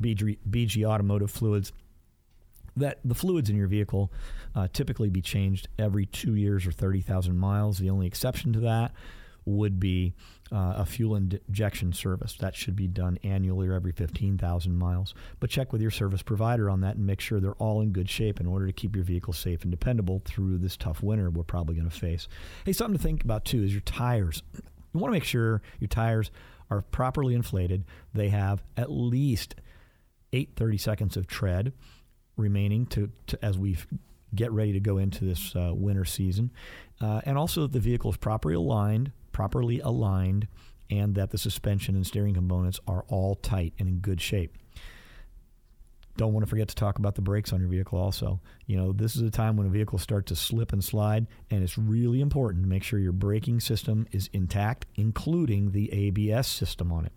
BG, 0.00 0.38
BG 0.48 0.84
Automotive 0.84 1.30
Fluids, 1.30 1.72
that 2.80 2.98
the 3.04 3.14
fluids 3.14 3.48
in 3.48 3.56
your 3.56 3.66
vehicle 3.66 4.12
uh, 4.54 4.68
typically 4.72 5.10
be 5.10 5.22
changed 5.22 5.68
every 5.78 6.06
two 6.06 6.34
years 6.34 6.66
or 6.66 6.72
30,000 6.72 7.36
miles. 7.36 7.78
The 7.78 7.90
only 7.90 8.06
exception 8.06 8.52
to 8.52 8.60
that 8.60 8.92
would 9.44 9.80
be 9.80 10.14
uh, 10.52 10.74
a 10.76 10.86
fuel 10.86 11.16
injection 11.16 11.92
service. 11.92 12.34
That 12.34 12.54
should 12.54 12.76
be 12.76 12.88
done 12.88 13.18
annually 13.22 13.68
or 13.68 13.72
every 13.72 13.92
15,000 13.92 14.76
miles. 14.76 15.14
But 15.38 15.50
check 15.50 15.72
with 15.72 15.80
your 15.80 15.90
service 15.90 16.22
provider 16.22 16.68
on 16.68 16.80
that 16.80 16.96
and 16.96 17.06
make 17.06 17.20
sure 17.20 17.40
they're 17.40 17.52
all 17.54 17.80
in 17.80 17.92
good 17.92 18.10
shape 18.10 18.40
in 18.40 18.46
order 18.46 18.66
to 18.66 18.72
keep 18.72 18.94
your 18.94 19.04
vehicle 19.04 19.32
safe 19.32 19.62
and 19.62 19.70
dependable 19.70 20.22
through 20.24 20.58
this 20.58 20.76
tough 20.76 21.02
winter 21.02 21.30
we're 21.30 21.42
probably 21.42 21.76
going 21.76 21.88
to 21.88 21.96
face. 21.96 22.28
Hey, 22.64 22.72
something 22.72 22.96
to 22.96 23.02
think 23.02 23.24
about 23.24 23.44
too 23.44 23.62
is 23.62 23.72
your 23.72 23.82
tires. 23.82 24.42
You 24.54 25.00
want 25.00 25.12
to 25.12 25.16
make 25.16 25.24
sure 25.24 25.62
your 25.78 25.88
tires 25.88 26.30
are 26.68 26.82
properly 26.82 27.34
inflated. 27.34 27.84
They 28.12 28.28
have 28.28 28.62
at 28.76 28.90
least 28.90 29.54
830 30.32 30.78
seconds 30.78 31.16
of 31.16 31.26
tread 31.26 31.72
remaining 32.40 32.86
to, 32.86 33.10
to 33.28 33.44
as 33.44 33.58
we 33.58 33.76
get 34.34 34.52
ready 34.52 34.72
to 34.72 34.80
go 34.80 34.98
into 34.98 35.24
this 35.24 35.54
uh, 35.56 35.72
winter 35.74 36.04
season, 36.04 36.50
uh, 37.00 37.20
and 37.24 37.36
also 37.36 37.62
that 37.62 37.72
the 37.72 37.80
vehicle 37.80 38.10
is 38.10 38.16
properly 38.16 38.54
aligned, 38.54 39.12
properly 39.32 39.80
aligned, 39.80 40.46
and 40.90 41.14
that 41.14 41.30
the 41.30 41.38
suspension 41.38 41.94
and 41.94 42.06
steering 42.06 42.34
components 42.34 42.80
are 42.86 43.04
all 43.08 43.34
tight 43.36 43.72
and 43.78 43.88
in 43.88 43.98
good 43.98 44.20
shape. 44.20 44.56
Don't 46.16 46.32
want 46.32 46.44
to 46.44 46.50
forget 46.50 46.68
to 46.68 46.74
talk 46.74 46.98
about 46.98 47.14
the 47.14 47.22
brakes 47.22 47.52
on 47.52 47.60
your 47.60 47.68
vehicle 47.68 47.98
also. 47.98 48.40
You 48.66 48.76
know, 48.76 48.92
this 48.92 49.16
is 49.16 49.22
a 49.22 49.30
time 49.30 49.56
when 49.56 49.66
a 49.66 49.70
vehicle 49.70 49.98
starts 49.98 50.28
to 50.28 50.36
slip 50.36 50.72
and 50.72 50.82
slide, 50.82 51.26
and 51.50 51.62
it's 51.62 51.78
really 51.78 52.20
important 52.20 52.64
to 52.64 52.68
make 52.68 52.82
sure 52.82 52.98
your 52.98 53.12
braking 53.12 53.60
system 53.60 54.06
is 54.12 54.28
intact, 54.32 54.86
including 54.96 55.70
the 55.70 55.90
ABS 55.92 56.46
system 56.46 56.92
on 56.92 57.06
it. 57.06 57.12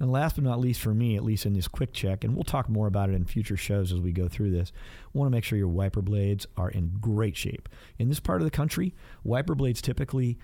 And 0.00 0.10
last 0.10 0.34
but 0.34 0.44
not 0.44 0.58
least, 0.58 0.80
for 0.80 0.92
me, 0.92 1.16
at 1.16 1.24
least 1.24 1.46
in 1.46 1.54
this 1.54 1.68
quick 1.68 1.92
check, 1.92 2.24
and 2.24 2.34
we'll 2.34 2.44
talk 2.44 2.68
more 2.68 2.86
about 2.86 3.10
it 3.10 3.14
in 3.14 3.24
future 3.24 3.56
shows 3.56 3.92
as 3.92 4.00
we 4.00 4.12
go 4.12 4.28
through 4.28 4.50
this, 4.50 4.72
want 5.12 5.26
to 5.26 5.30
make 5.30 5.44
sure 5.44 5.56
your 5.56 5.68
wiper 5.68 6.02
blades 6.02 6.46
are 6.56 6.70
in 6.70 6.96
great 7.00 7.36
shape. 7.36 7.68
In 7.98 8.08
this 8.08 8.20
part 8.20 8.40
of 8.40 8.44
the 8.44 8.50
country, 8.50 8.94
wiper 9.22 9.54
blades 9.54 9.80
typically 9.80 10.38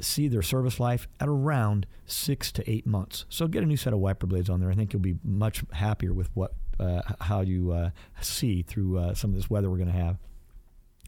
see 0.00 0.28
their 0.28 0.42
service 0.42 0.78
life 0.80 1.08
at 1.20 1.28
around 1.28 1.86
six 2.04 2.52
to 2.52 2.70
eight 2.70 2.86
months. 2.86 3.24
So 3.28 3.46
get 3.46 3.62
a 3.62 3.66
new 3.66 3.76
set 3.76 3.92
of 3.92 3.98
wiper 3.98 4.26
blades 4.26 4.50
on 4.50 4.60
there. 4.60 4.70
I 4.70 4.74
think 4.74 4.92
you'll 4.92 5.00
be 5.00 5.16
much 5.22 5.62
happier 5.72 6.12
with 6.12 6.28
what 6.34 6.52
uh, 6.80 7.02
how 7.20 7.40
you 7.40 7.70
uh, 7.70 7.90
see 8.20 8.62
through 8.62 8.98
uh, 8.98 9.14
some 9.14 9.30
of 9.30 9.36
this 9.36 9.48
weather 9.48 9.70
we're 9.70 9.76
going 9.76 9.92
to 9.92 9.96
have. 9.96 10.18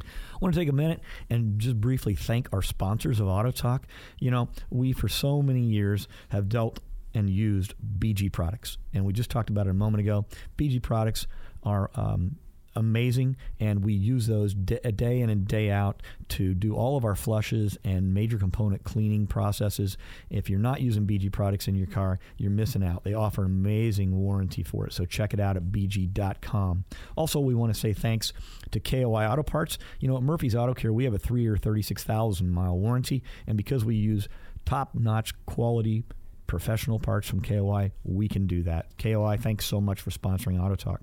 I 0.00 0.38
want 0.40 0.54
to 0.54 0.60
take 0.60 0.68
a 0.68 0.72
minute 0.72 1.00
and 1.30 1.58
just 1.58 1.80
briefly 1.80 2.14
thank 2.14 2.48
our 2.52 2.62
sponsors 2.62 3.18
of 3.18 3.26
Auto 3.26 3.50
Talk. 3.50 3.86
You 4.20 4.30
know, 4.30 4.48
we 4.70 4.92
for 4.92 5.08
so 5.08 5.42
many 5.42 5.62
years 5.62 6.06
have 6.28 6.48
dealt 6.48 6.80
and 7.16 7.30
used 7.30 7.74
BG 7.98 8.30
products. 8.30 8.76
And 8.92 9.04
we 9.04 9.12
just 9.12 9.30
talked 9.30 9.48
about 9.50 9.66
it 9.66 9.70
a 9.70 9.74
moment 9.74 10.00
ago. 10.02 10.26
BG 10.58 10.82
products 10.82 11.26
are 11.62 11.90
um, 11.94 12.36
amazing, 12.74 13.36
and 13.58 13.82
we 13.82 13.94
use 13.94 14.26
those 14.26 14.52
d- 14.52 14.78
day 14.94 15.20
in 15.20 15.30
and 15.30 15.48
day 15.48 15.70
out 15.70 16.02
to 16.28 16.52
do 16.54 16.74
all 16.74 16.98
of 16.98 17.06
our 17.06 17.14
flushes 17.16 17.78
and 17.84 18.12
major 18.12 18.38
component 18.38 18.84
cleaning 18.84 19.26
processes. 19.26 19.96
If 20.28 20.50
you're 20.50 20.60
not 20.60 20.82
using 20.82 21.06
BG 21.06 21.32
products 21.32 21.68
in 21.68 21.74
your 21.74 21.86
car, 21.86 22.18
you're 22.36 22.50
missing 22.50 22.84
out. 22.84 23.02
They 23.02 23.14
offer 23.14 23.42
an 23.42 23.46
amazing 23.46 24.14
warranty 24.14 24.62
for 24.62 24.86
it, 24.86 24.92
so 24.92 25.06
check 25.06 25.32
it 25.32 25.40
out 25.40 25.56
at 25.56 25.64
bg.com. 25.64 26.84
Also, 27.16 27.40
we 27.40 27.54
want 27.54 27.72
to 27.72 27.80
say 27.80 27.94
thanks 27.94 28.34
to 28.72 28.78
KOI 28.78 29.26
Auto 29.26 29.42
Parts. 29.42 29.78
You 30.00 30.08
know, 30.08 30.18
at 30.18 30.22
Murphy's 30.22 30.54
Auto 30.54 30.74
Care, 30.74 30.92
we 30.92 31.04
have 31.04 31.14
a 31.14 31.18
three-year, 31.18 31.56
36,000 31.56 32.50
mile 32.50 32.76
warranty, 32.76 33.22
and 33.46 33.56
because 33.56 33.86
we 33.86 33.96
use 33.96 34.28
top-notch 34.66 35.32
quality 35.46 36.04
professional 36.46 36.98
parts 36.98 37.28
from 37.28 37.40
KOI, 37.40 37.92
we 38.04 38.28
can 38.28 38.46
do 38.46 38.62
that. 38.64 38.96
KOI, 38.98 39.36
thanks 39.36 39.64
so 39.64 39.80
much 39.80 40.00
for 40.00 40.10
sponsoring 40.10 40.62
Auto 40.62 40.76
Talk. 40.76 41.02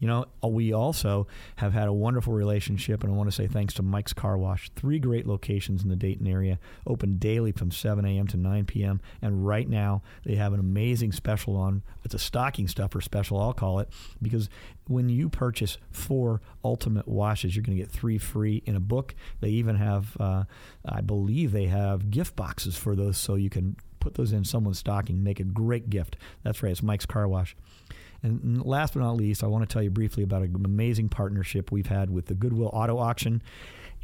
You 0.00 0.08
know, 0.08 0.24
uh, 0.42 0.48
we 0.48 0.72
also 0.72 1.26
have 1.56 1.74
had 1.74 1.86
a 1.86 1.92
wonderful 1.92 2.32
relationship, 2.32 3.04
and 3.04 3.12
I 3.12 3.16
want 3.16 3.28
to 3.28 3.36
say 3.36 3.46
thanks 3.46 3.74
to 3.74 3.82
Mike's 3.82 4.14
Car 4.14 4.38
Wash. 4.38 4.70
Three 4.74 4.98
great 4.98 5.26
locations 5.26 5.82
in 5.82 5.90
the 5.90 5.96
Dayton 5.96 6.26
area, 6.26 6.58
open 6.86 7.18
daily 7.18 7.52
from 7.52 7.70
7 7.70 8.04
a.m. 8.06 8.26
to 8.28 8.38
9 8.38 8.64
p.m. 8.64 9.02
And 9.20 9.46
right 9.46 9.68
now, 9.68 10.02
they 10.24 10.36
have 10.36 10.54
an 10.54 10.60
amazing 10.60 11.12
special 11.12 11.54
on. 11.54 11.82
It's 12.02 12.14
a 12.14 12.18
stocking 12.18 12.66
stuffer 12.66 13.02
special, 13.02 13.38
I'll 13.38 13.52
call 13.52 13.78
it, 13.78 13.90
because 14.22 14.48
when 14.88 15.10
you 15.10 15.28
purchase 15.28 15.76
four 15.90 16.40
ultimate 16.64 17.06
washes, 17.06 17.54
you're 17.54 17.62
going 17.62 17.76
to 17.76 17.82
get 17.82 17.92
three 17.92 18.16
free 18.16 18.62
in 18.64 18.76
a 18.76 18.80
book. 18.80 19.14
They 19.40 19.50
even 19.50 19.76
have, 19.76 20.16
uh, 20.18 20.44
I 20.82 21.02
believe, 21.02 21.52
they 21.52 21.66
have 21.66 22.10
gift 22.10 22.36
boxes 22.36 22.74
for 22.74 22.96
those, 22.96 23.18
so 23.18 23.34
you 23.34 23.50
can 23.50 23.76
put 24.00 24.14
those 24.14 24.32
in 24.32 24.44
someone's 24.44 24.78
stocking, 24.78 25.22
make 25.22 25.40
a 25.40 25.44
great 25.44 25.90
gift. 25.90 26.16
That's 26.42 26.62
right, 26.62 26.72
it's 26.72 26.82
Mike's 26.82 27.06
Car 27.06 27.28
Wash. 27.28 27.56
And 28.22 28.64
last 28.64 28.94
but 28.94 29.00
not 29.00 29.16
least, 29.16 29.42
I 29.42 29.46
want 29.46 29.66
to 29.66 29.72
tell 29.72 29.82
you 29.82 29.90
briefly 29.90 30.22
about 30.22 30.42
an 30.42 30.62
amazing 30.64 31.08
partnership 31.08 31.72
we've 31.72 31.86
had 31.86 32.10
with 32.10 32.26
the 32.26 32.34
Goodwill 32.34 32.70
Auto 32.72 32.98
Auction 32.98 33.42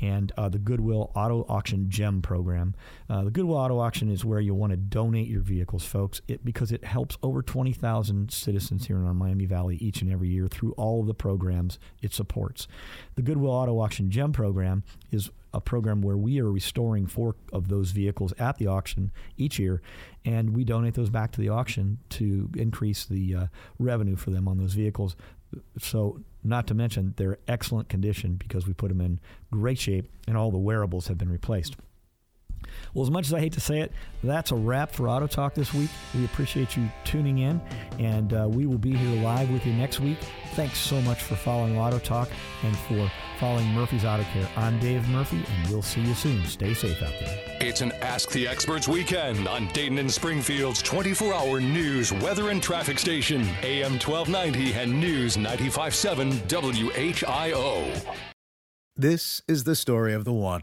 and 0.01 0.33
uh, 0.37 0.49
the 0.49 0.59
Goodwill 0.59 1.11
Auto 1.15 1.45
Auction 1.49 1.89
Gem 1.89 2.21
program. 2.23 2.75
Uh, 3.09 3.25
the 3.25 3.31
Goodwill 3.31 3.57
Auto 3.57 3.79
Auction 3.79 4.11
is 4.11 4.25
where 4.25 4.41
you 4.41 4.55
want 4.55 4.71
to 4.71 4.77
donate 4.77 5.29
your 5.29 5.41
vehicles, 5.41 5.85
folks, 5.85 6.21
it, 6.29 6.45
because 6.45 6.73
it 6.73 6.85
helps 6.85 7.17
over 7.23 7.43
20,000 7.43 8.31
citizens 8.31 8.87
here 8.87 8.97
in 8.97 9.07
our 9.07 9.15
Miami 9.15 9.47
Valley 9.47 9.77
each 9.77 10.03
and 10.03 10.13
every 10.13 10.29
year 10.29 10.49
through 10.49 10.73
all 10.73 11.01
of 11.01 11.07
the 11.07 11.15
programs 11.15 11.79
it 12.03 12.13
supports. 12.13 12.69
The 13.15 13.23
Goodwill 13.23 13.51
Auto 13.51 13.79
Auction 13.81 14.11
Gem 14.11 14.33
program 14.33 14.83
is 15.11 15.31
a 15.57 15.61
program 15.61 16.03
where 16.03 16.19
we 16.19 16.39
are 16.39 16.51
restoring 16.51 17.07
four 17.07 17.35
of 17.51 17.69
those 17.69 17.91
vehicles 17.91 18.35
at 18.39 18.59
the 18.59 18.67
auction 18.67 19.11
each 19.39 19.59
year, 19.59 19.81
and 20.25 20.55
we 20.55 20.65
donate 20.65 20.95
those 20.95 21.09
back 21.09 21.33
to 21.33 21.41
the 21.41 21.49
auction 21.49 21.99
to 22.11 22.51
increase 22.57 23.07
the 23.07 23.35
uh, 23.35 23.47
revenue 23.79 24.17
for 24.17 24.31
them 24.31 24.47
on 24.47 24.59
those 24.59 24.75
vehicles. 24.75 25.17
So, 25.79 26.21
not 26.45 26.67
to 26.67 26.75
mention, 26.75 27.15
they're 27.17 27.39
excellent 27.49 27.89
condition 27.89 28.35
because 28.35 28.67
we 28.67 28.75
put 28.75 28.89
them 28.89 29.01
in 29.01 29.19
great 29.51 29.79
shape 29.79 30.11
and 30.29 30.37
all 30.37 30.51
the 30.51 30.59
wearables 30.59 31.09
have 31.09 31.17
been 31.17 31.31
replaced. 31.31 31.77
Well, 32.95 33.05
as 33.05 33.11
much 33.11 33.27
as 33.27 33.35
I 33.35 33.41
hate 33.41 33.53
to 33.55 33.61
say 33.61 33.81
it, 33.81 33.93
that's 34.23 34.51
a 34.51 34.57
wrap 34.57 34.93
for 34.93 35.09
Auto 35.09 35.27
Talk 35.27 35.55
this 35.55 35.73
week. 35.73 35.91
We 36.15 36.25
appreciate 36.25 36.77
you 36.77 36.89
tuning 37.05 37.39
in, 37.39 37.61
and 37.99 38.33
uh, 38.33 38.49
we 38.49 38.67
will 38.67 38.79
be 38.79 38.95
here 38.95 39.23
live 39.23 39.51
with 39.51 39.67
you 39.67 39.73
next 39.73 40.01
week. 40.01 40.19
Thanks 40.55 40.79
so 40.79 41.01
much 41.03 41.23
for 41.23 41.37
following 41.37 41.79
Auto 41.79 41.99
Talk 41.99 42.29
and 42.63 42.77
for 42.77 43.11
following 43.39 43.67
Murphy's 43.69 44.05
Auto 44.05 44.23
Care. 44.25 44.49
I'm 44.57 44.79
Dave 44.79 45.07
Murphy, 45.09 45.43
and 45.49 45.71
we'll 45.71 45.83
see 45.83 46.01
you 46.01 46.15
soon. 46.15 46.45
Stay 46.47 46.75
safe 46.75 47.03
out 47.03 47.13
there. 47.21 47.39
It's 47.61 47.81
an 47.81 47.93
Ask 48.03 48.31
the 48.31 48.49
Experts 48.49 48.89
weekend 48.89 49.49
on 49.49 49.69
Dayton 49.69 49.99
and 49.99 50.11
Springfield's 50.11 50.83
24 50.83 51.35
hour 51.35 51.61
news, 51.61 52.13
weather, 52.13 52.51
and 52.51 52.63
traffic 52.63 52.99
station, 52.99 53.43
AM 53.63 53.93
1290 53.93 54.73
and 54.75 55.01
News 55.01 55.37
957 55.37 56.33
WHIO. 56.49 58.15
This 58.97 59.43
is 59.47 59.65
the 59.65 59.77
story 59.77 60.15
of 60.15 60.25
the 60.25 60.33
one. 60.33 60.63